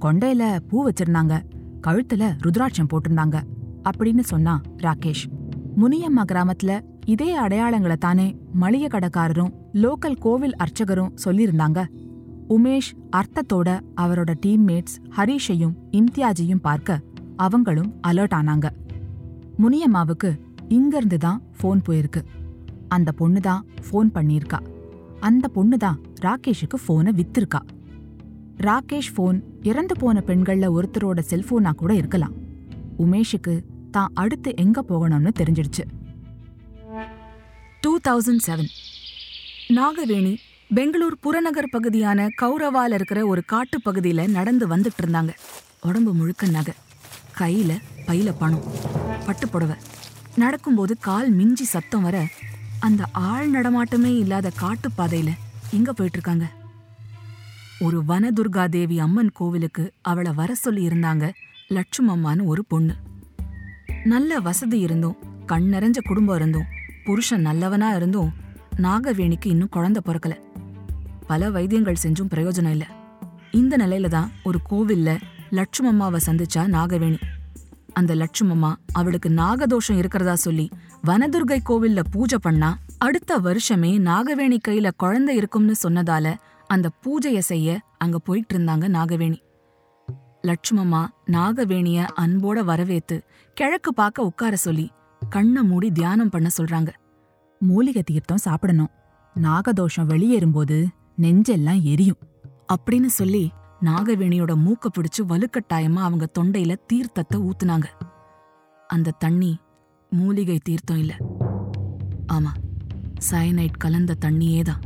கொண்டையில 0.02 0.60
பூ 0.60 0.90
வச்சிருந்தாங்க. 0.90 1.44
கழுத்துல 1.88 2.38
ருத்ராட்சம் 2.44 2.88
போட்டிருந்தாங்க. 2.88 3.44
அப்படின்னு 3.84 4.20
சொன்னான் 4.20 4.62
ராகேஷ். 4.78 5.40
முனியம்மா 5.79 6.23
கிராமத்துல 6.31 6.81
இதே 7.05 7.38
அடையாளங்களை 7.38 7.97
தானே 7.97 8.36
மளிகை 8.53 8.88
கடைக்காரரும் 8.88 9.53
லோக்கல் 9.73 10.17
கோவில் 10.19 10.55
அர்ச்சகரும் 10.55 11.13
சொல்லியிருந்தாங்க. 11.25 11.86
உமேஷ் 12.49 12.89
அர்த்தத்தோட 13.12 13.79
அவரோட 13.95 14.34
டீம்மேட்ஸ் 14.45 14.95
ஹரிஷையும் 15.17 15.75
இம்தியாஜையும் 15.91 16.62
பார்க்க 16.62 16.99
அவங்களும் 17.36 17.93
அலர்ட் 18.07 18.36
ஆனாங்க. 18.39 18.69
முனியம்மாவுக்கு 19.62 20.39
இங்கிருந்து 20.67 21.17
தான் 21.17 21.41
ஃபோன் 21.62 21.81
போயிருக்கு. 21.88 22.23
அந்த 22.88 23.12
பொண்ணு 23.12 23.39
தான் 23.39 23.65
ஃபோன் 23.89 24.10
பண்ணியிருக்கா. 24.13 24.60
அந்த 25.19 25.47
பொண்ணு 25.47 25.77
தான் 25.77 25.99
ராகேஷுக்கு 26.21 26.77
ஃபோனை 26.88 27.13
வித்திருக்கா. 27.19 27.60
ராகேஷ் 28.57 29.12
ஃபோன் 29.17 29.43
இறந்து 29.63 29.95
போன 29.97 30.23
பெண்கள்ல 30.27 30.67
ஒருத்தரோட 30.77 31.19
செல்போனா 31.19 31.71
கூட 31.71 31.93
இருக்கலாம். 31.93 32.34
உமேஷுக்கு 32.97 33.63
தான் 33.95 34.13
அடுத்து 34.21 34.49
எங்க 34.63 34.80
போகணும்னு 34.89 35.32
தெரிஞ்சிடுச்சு. 35.39 35.84
Two 37.84 37.91
thousand 38.08 38.43
seven 38.47 38.71
Nagaveni 39.77 40.34
Bangalore 40.77 41.17
புறநகர் 41.23 41.73
பகுதியான 41.73 42.27
கௌரவால் 42.41 42.95
இருக்கிற 42.97 43.19
ஒரு 43.32 43.41
காட்டுப்பகுதியில் 43.54 44.32
நடந்து 44.38 44.65
வந்துட்டு 44.73 45.01
இருந்தாங்க. 45.04 45.34
உடம்பு 45.88 46.13
முழுக்க 46.19 46.47
நகை 46.56 46.73
கையில 47.39 47.71
பையில 48.08 48.30
பணம் 48.41 48.65
பட்டு 49.27 49.45
புடவை. 49.47 49.75
நடக்கும்போது 50.41 50.93
கால் 51.08 51.30
மிஞ்சி 51.39 51.65
சத்தம் 51.73 52.06
வர 52.08 52.17
அந்த 52.88 53.01
ஆள் 53.30 53.49
நடமாட்டமே 53.56 54.12
இல்லாத 54.23 54.51
காட்டுப்பாதையில 54.63 55.32
எங்க 55.77 55.89
போயிட்டு 55.93 56.17
இருக்காங்க. 56.19 56.47
ஒரு 57.86 57.99
வனதுர்கா 58.10 58.63
தேவி 58.75 58.97
அம்மன் 59.06 59.32
கோவிலுக்கு 59.39 59.84
அவளை 60.12 60.32
வர 60.39 60.51
சொல்லி 60.63 60.84
இருந்தாங்க 60.89 61.27
லட்சுமம்மான்னு 61.77 62.49
ஒரு 62.54 62.63
பொண்ணு. 62.73 62.95
நல்ல 64.06 64.40
வசதி 64.40 64.80
இருந்தும் 64.80 65.16
கண் 65.46 65.74
நிறைஞ்ச 65.74 65.98
குடும்பம் 66.08 66.36
இருந்தும் 66.36 66.64
புருஷன் 67.04 67.42
நல்லவனா 67.42 67.96
இருந்தும் 67.96 68.32
நாகவேணிக்கு 68.78 69.46
இன்னும் 69.46 69.70
குழந்தை 69.70 70.02
பிறக்கல. 70.06 70.32
பல 71.28 71.50
வைத்தியங்கள் 71.50 71.96
செஞ்சும் 72.04 72.30
பிரயோஜனம் 72.36 72.70
இல்ல. 72.70 72.88
இந்த 73.52 73.78
நிலையில 73.78 74.08
தான் 74.08 74.32
ஒரு 74.44 74.60
கோவில்ல 74.70 75.20
லட்சுமம்மாவை 75.52 76.18
சந்திச்சா 76.26 76.58
நாகவேணி. 76.58 77.18
அந்த 77.94 78.16
லட்சுமம்மா 78.16 78.76
அவளுக்கு 78.92 79.30
நாகதோஷம் 79.30 79.98
இருக்கிறதா 79.98 80.36
சொல்லி 80.36 80.70
வனதுர்கை 81.08 81.60
கோவில்ல 81.70 82.04
பூஜை 82.12 82.38
பண்ணா 82.42 82.78
அடுத்த 82.98 83.40
வருஷமே 83.40 84.00
நாகவேணி 84.00 84.58
கையில 84.68 84.90
குழந்தை 84.98 85.36
இருக்கும்னு 85.36 85.76
சொன்னதால 85.84 86.34
அந்த 86.68 86.90
பூஜையை 87.06 87.40
செய்ய 87.40 87.80
அங்க 87.98 88.18
போயிட்டு 88.18 88.58
இருந்தாங்க 88.58 88.88
நாகவேணி. 88.90 89.38
லட்சுமம்மா 90.48 91.08
நாகவேணிய 91.32 92.08
அன்போட 92.20 92.64
வரவேத்து 92.64 93.22
கிழக்கு 93.62 93.93
பார்க்க 93.93 94.24
உட்கார 94.24 94.56
சொல்லி 94.56 94.91
கண்ணை 95.30 95.63
மூடி 95.63 95.91
தியானம் 95.91 96.30
பண்ண 96.30 96.50
சொல்றாங்க. 96.58 96.88
மூலிகை 97.60 98.04
தீர்த்தம் 98.04 98.38
சாப்பிடணும். 98.38 98.89
நாகதோஷம் 99.36 100.08
வெளியேறும்போது 100.08 100.88
நெஞ்செல்லாம் 101.21 101.82
எரியும். 101.82 102.17
அப்படின்னு 102.74 103.06
சொல்லி 103.06 103.52
நாகவேணியோட 103.82 104.54
மூக்க 104.65 104.88
பிடிச்சு 104.93 105.21
வலுக்கட்டாயமா 105.21 106.02
அவங்க 106.08 106.28
தொண்டையில 106.39 106.76
தீர்த்தத்தை 106.93 107.50
ஊத்துனாங்க. 107.50 107.84
அந்த 108.88 109.12
தண்ணி 109.12 109.58
மூலிகை 110.10 110.60
தீர்த்தம் 110.63 110.97
இல்ல. 110.97 111.15
ஆமா 112.34 112.54
சயனைட் 113.32 113.78
கலந்த 113.78 114.15
தண்ணியே 114.26 114.62
தான் 114.62 114.82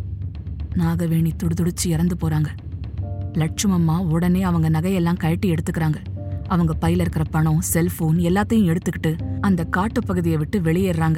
நாகவேணி 0.76 1.32
துடுதுடிச்சு 1.44 1.88
இறந்து 1.88 2.16
போறாங்க. 2.22 2.48
லட்சுமம்மா 3.32 3.98
உடனே 4.10 4.44
அவங்க 4.44 4.70
நகையெல்லாம் 4.70 5.18
கழட்டி 5.18 5.54
எடுத்துக்கிறாங்க. 5.54 5.96
அவங்க 6.48 6.74
பையில 6.82 7.00
இருக்கிற 7.00 7.26
பணம் 7.32 7.62
செல்போன் 7.62 8.18
எல்லாத்தையும் 8.18 8.76
எடுத்துக்கிட்டு 8.76 9.18
அந்த 9.42 9.68
காட்டுப்பகுதியை 9.78 10.38
விட்டு 10.38 10.60
வெளியேறாங்க. 10.60 11.18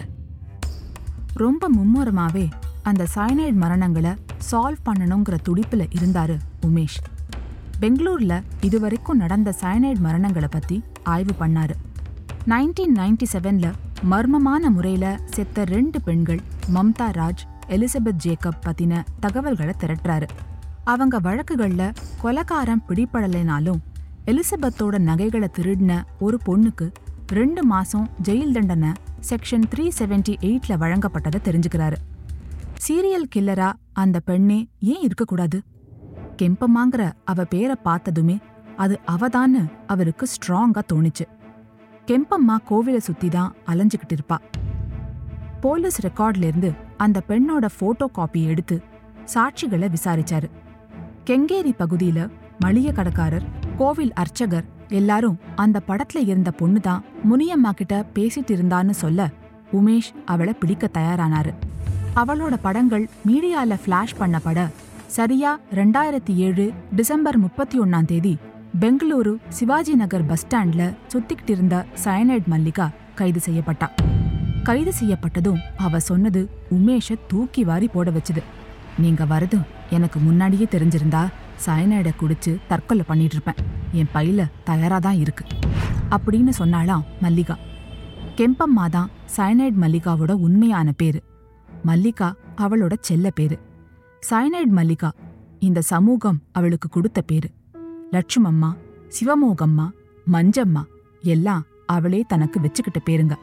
ரொம்ப 1.33 1.69
மும்முரமாவே 1.75 2.51
அந்த 2.83 3.07
சயனைட் 3.15 3.57
மரணங்களை 3.61 4.17
சால்வ் 4.51 4.77
பண்ணணுங்கிற 4.85 5.37
துடிப்புல 5.49 5.89
இருந்தாரு 6.01 6.37
உமேஷ். 6.61 7.03
பெங்களூர்ல 7.81 8.43
இதுவரைக்கும் 8.61 9.17
நடந்த 9.17 9.55
சயனைட் 9.61 9.99
மரணங்களை 10.03 10.47
பத்தி 10.49 10.83
ஆய்வு 11.03 11.47
பண்ணாரு. 11.47 11.75
நைன்டீன் 12.47 12.95
நைன்டி 12.95 13.25
செவன்ல 13.33 13.73
மர்மமான 14.11 14.69
முறையில 14.69 15.19
செத்த 15.25 15.65
ரெண்டு 15.65 16.01
பெண்கள் 16.01 16.39
மம்தா 16.73 17.11
ராஜ் 17.11 17.43
எலிசபெத் 17.67 18.19
ஜேக்கப் 18.23 18.61
பத்தின 18.65 19.03
தகவல்களை 19.19 19.73
திரட்டுறாரு. 19.79 20.27
அவங்க 20.83 21.19
வழக்குகள்ல 21.19 21.93
கொலகாரம் 22.21 22.83
பிடிபடலைனாலும் 22.89 23.79
எலிசபெத்தோட 24.29 24.97
நகைகளை 24.97 25.49
திருடின 25.57 26.03
ஒரு 26.19 26.37
பொண்ணுக்கு 26.45 26.91
ரெண்டு 27.27 27.63
மாசம் 27.63 28.07
ஜெயில் 28.23 28.51
தண்டனை 28.51 28.91
செக்ஷன் 29.29 29.65
த்ரீ 29.73 29.85
செவன்டி 29.99 30.33
எயிட்ல 30.41 30.73
வழங்கப்பட்டதை 30.77 31.39
தெரிஞ்சுக்கிறாரு. 31.45 31.97
சீரியல் 32.87 33.29
கில்லரா 33.35 33.73
அந்த 33.93 34.19
பெண்ணே 34.19 34.67
ஏன் 34.79 35.01
இருக்கக்கூடாது? 35.01 35.61
கெம்பமாங்கிற 36.41 37.11
அவ 37.25 37.43
பேரை 37.43 37.75
பார்த்ததுமே 37.83 38.37
அது 38.75 38.99
அவதான்னு 39.07 39.61
அவருக்கு 39.87 40.27
ஸ்ட்ராங்கா 40.33 40.83
தோணுச்சு. 40.93 41.25
கெம்பம்மா 42.07 42.57
கோவிலை 42.69 42.97
சுத்தி 42.97 43.29
தான் 43.29 43.55
அலைஞ்சுக்கிட்டு 43.67 44.17
இருப்பா. 44.17 44.37
போலீஸ் 45.61 46.07
ரெக்கார்ட்ல 46.07 46.43
இருந்து 46.43 46.71
அந்த 46.97 47.21
பெண்ணோட 47.27 47.65
போட்டோ 47.79 48.07
காப்பி 48.07 48.43
எடுத்து 48.43 48.81
சாட்சிகளை 49.33 49.89
விசாரிச்சாரு. 49.95 50.49
கெங்கேரி 51.29 51.73
பகுதியில 51.79 52.29
மளிகை 52.59 52.91
கடைக்காரர் 52.91 53.47
கோவில் 53.77 54.13
அர்ச்சகர் 54.13 54.65
எல்லாரும் 54.89 55.39
அந்த 55.55 55.81
படத்துல 55.87 56.27
இருந்த 56.27 56.51
பொண்ணு 56.51 56.79
தான் 56.79 57.03
முனியம்மா 57.29 57.71
கிட்ட 57.71 58.05
பேசிட்டு 58.15 58.51
இருந்தான்னு 58.51 58.89
சொல்ல 58.89 59.29
உமேஷ் 59.73 60.09
அவளை 60.25 60.53
பிடிக்க 60.53 60.89
தயாரானாரு. 60.93 61.51
அவளோட 62.15 62.53
படங்கள் 62.61 63.09
மீடியால 63.27 63.77
ஃபிளாஷ் 63.85 64.15
பண்ணப்பட 64.19 64.67
சரியா 65.07 65.59
ரெண்டாயிரத்தி 65.75 66.35
ஏழு 66.35 66.71
டிசம்பர் 66.95 67.37
முப்பத்தி 67.37 67.79
ஒன்னாம் 67.79 68.05
தேதி 68.05 68.37
பெங்களூரு 68.79 69.35
சிவாஜி 69.49 69.95
நகர் 69.95 70.25
பஸ் 70.25 70.45
ஸ்டாண்ட்ல 70.45 70.93
சுத்திக்கிட்டு 71.13 71.49
இருந்த 71.49 71.85
சயனைட் 72.03 72.45
மல்லிகா 72.45 72.89
கைது 73.15 73.39
செய்யப்பட்டா. 73.45 73.87
கைது 74.63 74.93
செய்யப்பட்டதும் 74.99 75.61
அவ 75.77 75.99
சொன்னது 75.99 76.49
உமேஷ 76.71 77.15
தூக்கி 77.27 77.63
வாரி 77.63 77.87
போட 77.87 78.11
வச்சுது. 78.11 78.41
நீங்க 78.99 79.25
வரதும் 79.25 79.67
எனக்கு 79.89 80.19
முன்னாடியே 80.19 80.67
தெரிஞ்சிருந்தா 80.71 81.29
சயனைட 81.65 82.11
குடிச்சு 82.19 82.57
தற்கொலை 82.67 83.03
பண்ணிட்டு 83.07 83.35
இருப்பேன் 83.35 83.65
என் 83.91 84.09
பையில 84.13 84.45
தயாரா 84.63 84.99
தான் 84.99 85.19
இருக்கு. 85.19 85.45
அப்படின்னு 86.09 86.51
சொன்னாலாம் 86.59 87.03
மல்லிகா. 87.21 87.57
கெம்பம்மா 88.35 88.89
தான் 88.89 89.09
சயனைட் 89.37 89.77
மல்லிகாவோட 89.81 90.31
உண்மையான 90.31 90.91
பேரு. 90.91 91.23
மல்லிகா 91.83 92.35
அவளோட 92.57 92.93
செல்ல 92.99 93.29
பேரு. 93.29 93.59
சயனைட் 94.29 94.69
மல்லிகா 94.69 95.11
இந்த 95.59 95.81
சமூகம் 95.81 96.41
அவளுக்கு 96.51 96.89
கொடுத்த 96.89 97.21
பேரு. 97.21 97.49
லட்சுமம்மா 98.11 98.75
சிவமோகம்மா 99.07 99.89
மஞ்சம்மா 100.31 100.83
எல்லாம் 101.21 101.65
அவளே 101.85 102.23
தனக்கு 102.27 102.59
வச்சுக்கிட்ட 102.59 103.09
பேருங்க. 103.09 103.35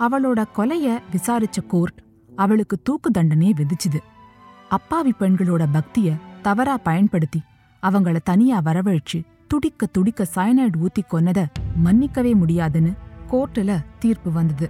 அவளோட 0.00 0.44
கொலைய 0.56 0.98
விசாரிச்ச 1.12 1.66
கோர்ட் 1.66 2.02
அவளுக்கு 2.36 2.82
தூக்கு 2.82 3.10
தண்டனையை 3.10 3.54
விதிச்சுது. 3.58 4.00
அப்பாவி 4.68 5.12
பெண்களோட 5.20 5.66
பக்திய 5.72 6.16
தவறா 6.46 6.76
பயன்படுத்தி 6.88 7.40
அவங்கள 7.82 8.16
தனியா 8.24 8.58
வரவழைச்சு 8.64 9.18
துடிக்க 9.48 9.86
துடிக்க 9.86 10.26
சயனைடு 10.34 10.76
ஊத்தி 10.84 11.02
கொன்னத 11.12 11.40
மன்னிக்கவே 11.84 12.32
முடியாதுன்னு 12.40 12.92
கோர்ட்டுல 13.30 13.72
தீர்ப்பு 13.98 14.30
வந்தது. 14.32 14.66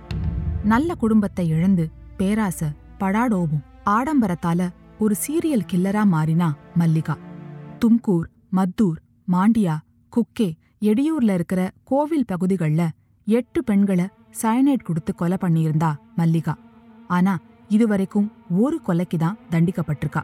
நல்ல 0.65 0.95
குடும்பத்தை 0.95 1.45
இழந்து 1.49 1.85
பேராச 2.17 2.71
படாடோவும் 3.01 3.65
ஆடம்பரத்தால 3.87 4.69
ஒரு 4.99 5.15
சீரியல் 5.25 5.69
கில்லரா 5.73 6.03
மாறினா 6.15 6.49
மல்லிகா. 6.75 7.17
தும்கூர் 7.81 8.29
மத்தூர் 8.57 8.99
மாண்டியா 9.33 9.75
குக்கே 10.13 10.49
எடியூர்ல 10.91 11.35
இருக்கிற 11.39 11.61
கோவில் 11.85 12.29
பகுதிகள்ல 12.33 12.83
எட்டு 13.27 13.61
பெண்களை 13.65 14.07
சயனைட் 14.43 14.87
கொடுத்து 14.89 15.15
கொலை 15.15 15.39
பண்ணியிருந்தா 15.41 15.91
மல்லிகா. 16.17 16.55
ஆனா 17.09 17.35
இதுவரைக்கும் 17.69 18.31
ஒரு 18.65 18.79
கொலைக்கு 18.87 19.19
தான் 19.19 19.39
தண்டிக்கப்பட்டிருக்கா. 19.51 20.23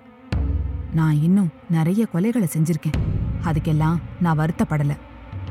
நான் 0.95 1.23
இன்னும் 1.23 1.49
நிறைய 1.71 2.07
கொலைகளை 2.15 2.47
செஞ்சிருக்கேன். 2.57 2.99
அதுக்கெல்லாம் 3.45 3.97
நான் 4.21 4.39
வருத்தப்படல. 4.39 4.97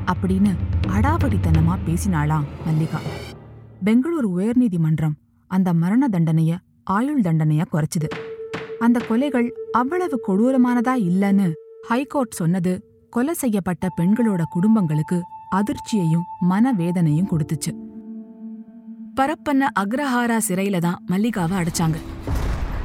அப்படின்னு 0.06 0.56
அடாபடித்தனமா 0.86 1.78
பேசினாளாம் 1.86 2.44
மல்லிகா. 2.66 2.98
பெங்களூர் 3.84 4.28
உயர்நீதிமன்றம் 4.28 5.12
அந்த 5.46 5.72
மரண 5.72 6.08
தண்டனைய 6.12 6.56
ஆயுள் 6.84 7.20
தண்டனையா 7.20 7.64
குறைச்சுது. 7.72 8.08
அந்த 8.78 9.00
கொலைகள் 9.08 9.48
அவ்வளவு 9.72 10.20
கொடூரமானதா 10.28 10.94
இல்லைன்னு 10.96 11.52
ஹைகோர்ட் 11.82 12.30
சொன்னது 12.30 13.04
கொலை 13.10 13.34
செய்யப்பட்ட 13.34 13.88
பெண்களோட 13.96 14.42
குடும்பங்களுக்கு 14.50 15.22
அதிர்ச்சியையும் 15.56 16.50
மனவேதனையும் 16.50 17.28
கொடுத்துச்சு. 17.30 17.72
பரப்பன 19.20 19.68
அக்ரஹாரா 19.80 20.38
சிறையில 20.48 20.78
தான் 20.78 21.04
மல்லிகாவை 21.08 21.66
அடைச்சாங்க. 21.66 21.96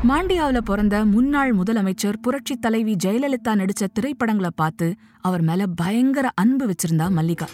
மாண்டியாவுல 0.10 0.58
பிறந்த 0.58 1.06
முன்னாள் 1.06 1.56
முதலமைச்சர் 1.56 2.18
புரட்சி 2.22 2.56
தலைவி 2.56 2.96
ஜெயலலிதா 3.04 3.52
நடிச்ச 3.52 3.88
திரைப்படங்களை 3.94 4.50
பார்த்து 4.56 4.96
அவர் 5.22 5.42
மேல 5.42 5.66
பயங்கர 5.68 6.32
அன்பு 6.36 6.66
வச்சிருந்தா 6.66 7.12
மல்லிகா. 7.12 7.48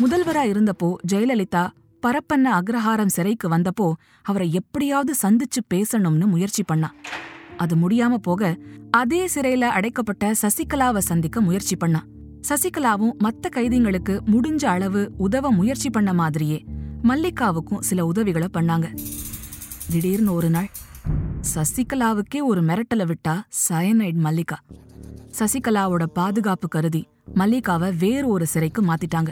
முதல்வரா 0.00 0.42
இருந்தப்போ 0.52 0.94
ஜெயலலிதா 1.12 1.68
பரப்பன்ன 2.06 2.46
அக்ரஹாரம் 2.58 3.06
சிறைக்கு 3.06 3.48
வந்தப்போ 3.48 3.92
அவரை 4.22 4.52
எப்படியாவது 4.52 5.14
சந்திச்சு 5.22 5.60
பேசணும்னு 5.74 6.26
முயற்சி 6.26 6.62
பண்ணா. 6.62 6.94
அது 7.56 7.76
முடியாம 7.76 8.14
போக 8.14 8.56
அதே 8.90 9.28
சிறையில 9.34 9.60
அடைக்கப்பட்ட 9.60 10.32
சசிகலாவை 10.42 10.98
சந்திக்க 10.98 11.40
முயற்சி 11.40 11.76
பண்ணா. 11.76 12.04
சசிகலாவும் 12.48 13.14
மத்த 13.18 13.54
கைதிங்களுக்கு 13.54 14.20
முடிஞ்ச 14.32 14.64
அளவு 14.64 15.10
உதவ 15.16 15.50
முயற்சி 15.50 15.90
பண்ண 15.90 16.12
மாதிரியே 16.14 16.64
மல்லிகாவுக்கும் 17.02 17.80
சில 17.80 18.06
உதவிகளை 18.06 18.48
பண்ணாங்க. 18.52 18.86
திடீர்னு 19.90 20.34
ஒரு 20.34 20.50
நாள் 20.50 20.68
சசிகலாவுக்கே 21.54 22.42
ஒரு 22.42 22.62
மிரட்டல 22.62 23.10
விட்டா 23.10 23.40
சயனைட் 23.68 24.14
மல்லிகா. 24.14 24.58
சசிகலாவோட 25.38 26.04
பாதுகாப்பு 26.04 26.68
கருதி 26.68 27.08
மல்லிகாவை 27.34 27.96
வேறு 27.98 28.28
ஒரு 28.28 28.46
சிறைக்கு 28.46 28.82
மாத்திட்டாங்க. 28.82 29.28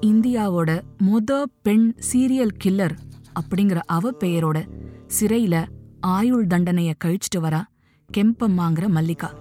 இந்தியாவோட 0.00 0.80
மொத 0.98 1.42
பெண் 1.62 1.94
சீரியல் 2.12 2.50
கில்லர் 2.64 2.96
அப்படிங்கிற 3.40 3.80
அவ 3.86 4.10
பெயரோட 4.20 4.68
சிறையில 5.20 5.66
ஆயுள் 6.00 6.46
தண்டனைய 6.46 6.92
கழிச்சிட்டு 7.04 7.38
வரா 7.38 7.62
கெம்பம்மாங்கிற 8.16 8.88
மல்லிகா. 8.88 9.34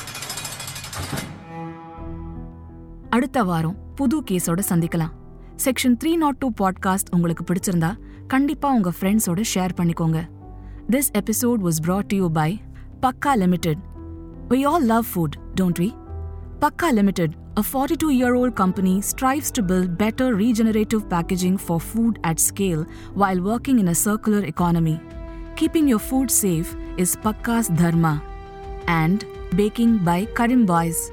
அடுத்த 3.10 3.44
வாரம் 3.44 3.76
புது 3.96 4.24
கேஸோட 4.32 4.60
சந்திக்கலாம். 4.70 5.12
Section 5.66 5.98
three 6.04 6.16
not 6.16 6.38
two 6.38 6.52
podcast 6.62 7.12
உங்களுக்கு 7.12 7.44
பிடிச்சிருந்தா 7.44 7.98
கண்டிப்பா 8.28 8.72
உங்க 8.72 8.92
ஃப்ரெண்ட்ஸோட 9.00 9.44
ஷேர் 9.56 9.70
பண்ணிக்கோங்க. 9.78 10.35
This 10.88 11.10
episode 11.16 11.64
was 11.64 11.80
brought 11.80 12.10
to 12.10 12.16
you 12.16 12.30
by 12.30 12.62
Pakka 13.00 13.36
Limited. 13.36 13.82
We 14.50 14.66
all 14.66 14.80
love 14.80 15.08
food, 15.08 15.36
don't 15.56 15.80
we? 15.80 15.96
Pakka 16.60 16.94
Limited, 16.94 17.36
a 17.58 17.64
42 17.64 18.12
year 18.12 18.36
old 18.36 18.56
company, 18.56 19.02
strives 19.02 19.50
to 19.54 19.64
build 19.64 19.98
better 19.98 20.36
regenerative 20.36 21.10
packaging 21.10 21.58
for 21.58 21.80
food 21.80 22.20
at 22.24 22.40
scale 22.40 22.86
while 23.16 23.42
working 23.42 23.80
in 23.80 23.88
a 23.88 23.96
circular 23.96 24.46
economy. 24.46 25.00
Keeping 25.56 25.88
your 25.88 25.98
food 25.98 26.30
safe 26.30 26.76
is 26.98 27.16
Pakka's 27.16 27.68
dharma. 27.70 28.22
And 28.86 29.26
baking 29.56 29.98
by 29.98 30.26
Karim 30.36 30.68
Boys, 30.68 31.12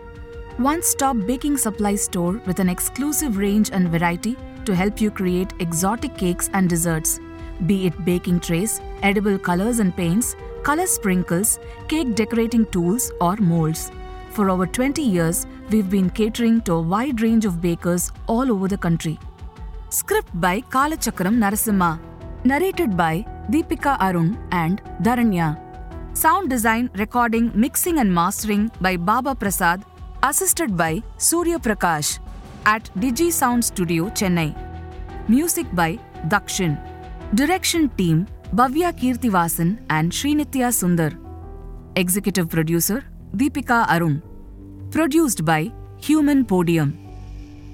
one 0.59 0.83
stop 0.83 1.17
baking 1.27 1.57
supply 1.57 1.95
store 1.95 2.43
with 2.45 2.61
an 2.61 2.69
exclusive 2.69 3.39
range 3.39 3.71
and 3.73 3.89
variety 3.89 4.37
to 4.67 4.77
help 4.77 5.01
you 5.01 5.11
create 5.11 5.55
exotic 5.61 6.19
cakes 6.19 6.51
and 6.53 6.69
desserts. 6.69 7.21
Be 7.66 7.87
it 7.87 8.05
baking 8.05 8.40
trays, 8.40 8.81
edible 9.03 9.38
colors 9.38 9.79
and 9.79 9.96
paints, 9.96 10.35
color 10.62 10.87
sprinkles, 10.87 11.59
cake 11.88 12.14
decorating 12.14 12.66
tools, 12.66 13.12
or 13.20 13.37
molds. 13.37 13.90
For 14.31 14.51
over 14.51 14.66
20 14.66 15.03
years, 15.03 15.46
we've 15.70 15.90
been 15.90 16.11
catering 16.11 16.61
to 16.62 16.72
a 16.75 16.81
wide 16.81 17.20
range 17.20 17.44
of 17.44 17.61
bakers 17.61 18.11
all 18.27 18.51
over 18.51 18.66
the 18.66 18.79
country. 18.79 19.18
Script 19.90 20.31
by 20.40 20.61
Kalachakram 20.61 21.37
Narasimha. 21.37 22.01
Narrated 22.44 22.96
by 22.96 23.25
Deepika 23.51 23.96
Arun 24.01 24.38
and 24.51 24.83
Dharanya. 25.03 25.59
Sound 26.16 26.51
design, 26.51 26.90
recording, 26.96 27.53
mixing, 27.55 27.98
and 27.98 28.12
mastering 28.12 28.70
by 28.81 28.96
Baba 28.96 29.35
Prasad, 29.35 29.85
assisted 30.22 30.77
by 30.77 31.03
Surya 31.16 31.59
Prakash 31.59 32.18
at 32.66 32.90
Digi 32.96 33.31
Sound 33.31 33.64
Studio, 33.64 34.09
Chennai. 34.11 34.55
Music 35.29 35.66
by 35.75 35.98
Dakshin. 36.29 36.91
Direction 37.35 37.88
team 37.97 38.27
Bhavya 38.55 38.92
Kirtivasan 38.92 39.79
and 39.88 40.12
Srinitya 40.12 40.66
Sundar. 40.79 41.16
Executive 41.97 42.51
producer 42.51 43.03
Deepika 43.35 43.87
Arun. 43.88 44.23
Produced 44.90 45.42
by 45.42 45.73
Human 45.97 46.45
Podium. 46.45 46.92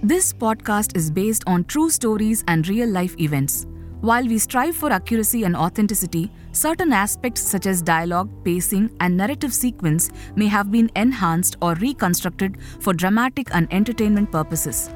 This 0.01 0.33
podcast 0.33 0.97
is 0.97 1.11
based 1.11 1.43
on 1.49 1.65
true 1.65 1.91
stories 1.91 2.45
and 2.47 2.69
real 2.69 2.89
life 2.89 3.19
events. 3.19 3.67
While 4.01 4.29
we 4.29 4.39
strive 4.39 4.77
for 4.77 4.93
accuracy 4.93 5.43
and 5.43 5.57
authenticity, 5.57 6.31
certain 6.53 6.93
aspects 6.93 7.43
such 7.43 7.67
as 7.67 7.83
dialogue, 7.83 8.31
pacing, 8.45 8.93
and 9.01 9.17
narrative 9.17 9.53
sequence 9.53 10.09
may 10.37 10.47
have 10.47 10.71
been 10.71 10.89
enhanced 10.95 11.57
or 11.61 11.75
reconstructed 11.75 12.59
for 12.79 12.93
dramatic 12.93 13.49
and 13.53 13.67
entertainment 13.73 14.31
purposes. 14.31 14.89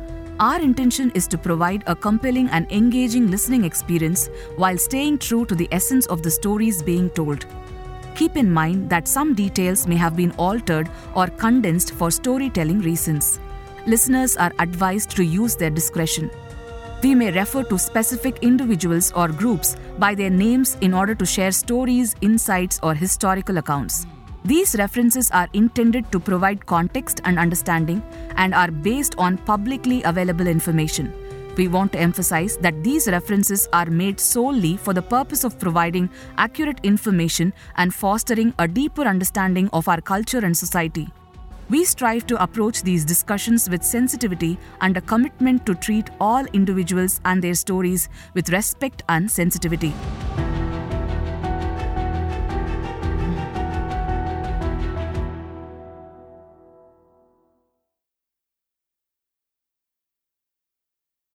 Our 0.42 0.61
intention 0.61 1.12
is 1.14 1.28
to 1.28 1.38
provide 1.38 1.85
a 1.87 1.94
compelling 1.94 2.48
and 2.48 2.66
engaging 2.72 3.31
listening 3.31 3.62
experience 3.62 4.28
while 4.57 4.76
staying 4.76 5.18
true 5.18 5.44
to 5.46 5.55
the 5.55 5.68
essence 5.70 6.07
of 6.07 6.24
the 6.24 6.33
stories 6.33 6.83
being 6.83 7.11
told. 7.11 7.46
Keep 8.16 8.37
in 8.37 8.50
mind 8.50 8.90
that 8.90 9.07
some 9.07 9.35
details 9.35 9.87
may 9.87 9.94
have 9.94 10.16
been 10.16 10.33
altered 10.33 10.90
or 11.14 11.28
condensed 11.28 11.92
for 11.92 12.11
storytelling 12.11 12.81
reasons. 12.81 13.38
Listeners 13.87 14.37
are 14.37 14.52
advised 14.59 15.11
to 15.11 15.24
use 15.24 15.55
their 15.55 15.70
discretion. 15.70 16.28
We 17.05 17.14
may 17.14 17.31
refer 17.31 17.62
to 17.62 17.78
specific 17.78 18.40
individuals 18.42 19.12
or 19.12 19.28
groups 19.28 19.76
by 20.00 20.16
their 20.16 20.31
names 20.31 20.76
in 20.81 20.92
order 20.92 21.14
to 21.14 21.24
share 21.24 21.52
stories, 21.52 22.16
insights, 22.20 22.81
or 22.83 22.94
historical 22.94 23.59
accounts. 23.59 24.09
These 24.44 24.74
references 24.74 25.31
are 25.31 25.48
intended 25.52 26.11
to 26.11 26.18
provide 26.18 26.66
context 26.66 27.20
and 27.24 27.38
understanding 27.38 28.02
and 28.37 28.52
are 28.52 28.72
based 28.72 29.14
on 29.16 29.38
publicly 29.38 30.02
available 30.02 30.48
information. 30.48 31.14
We 31.57 31.68
want 31.68 31.92
to 31.92 32.00
emphasize 32.00 32.57
that 32.57 32.83
these 32.83 33.07
references 33.07 33.68
are 33.72 33.87
made 33.87 34.18
solely 34.18 34.76
for 34.76 34.94
the 34.94 35.02
purpose 35.02 35.44
of 35.44 35.61
providing 35.61 36.11
accurate 36.38 36.81
information 36.83 37.52
and 37.76 37.94
fostering 37.94 38.52
a 38.59 38.66
deeper 38.66 39.02
understanding 39.02 39.70
of 39.72 39.87
our 39.87 40.00
culture 40.00 40.44
and 40.44 40.57
society. 40.57 41.09
We 41.70 41.85
strive 41.85 42.26
to 42.26 42.42
approach 42.42 42.83
these 42.83 43.05
discussions 43.05 43.70
with 43.70 43.85
sensitivity 43.85 44.59
and 44.81 44.96
a 44.96 45.02
commitment 45.02 45.66
to 45.66 45.76
treat 45.76 46.11
all 46.20 46.44
individuals 46.46 47.20
and 47.24 47.40
their 47.40 47.55
stories 47.55 48.09
with 48.35 48.50
respect 48.50 49.05
and 49.09 49.31
sensitivity. 49.31 49.94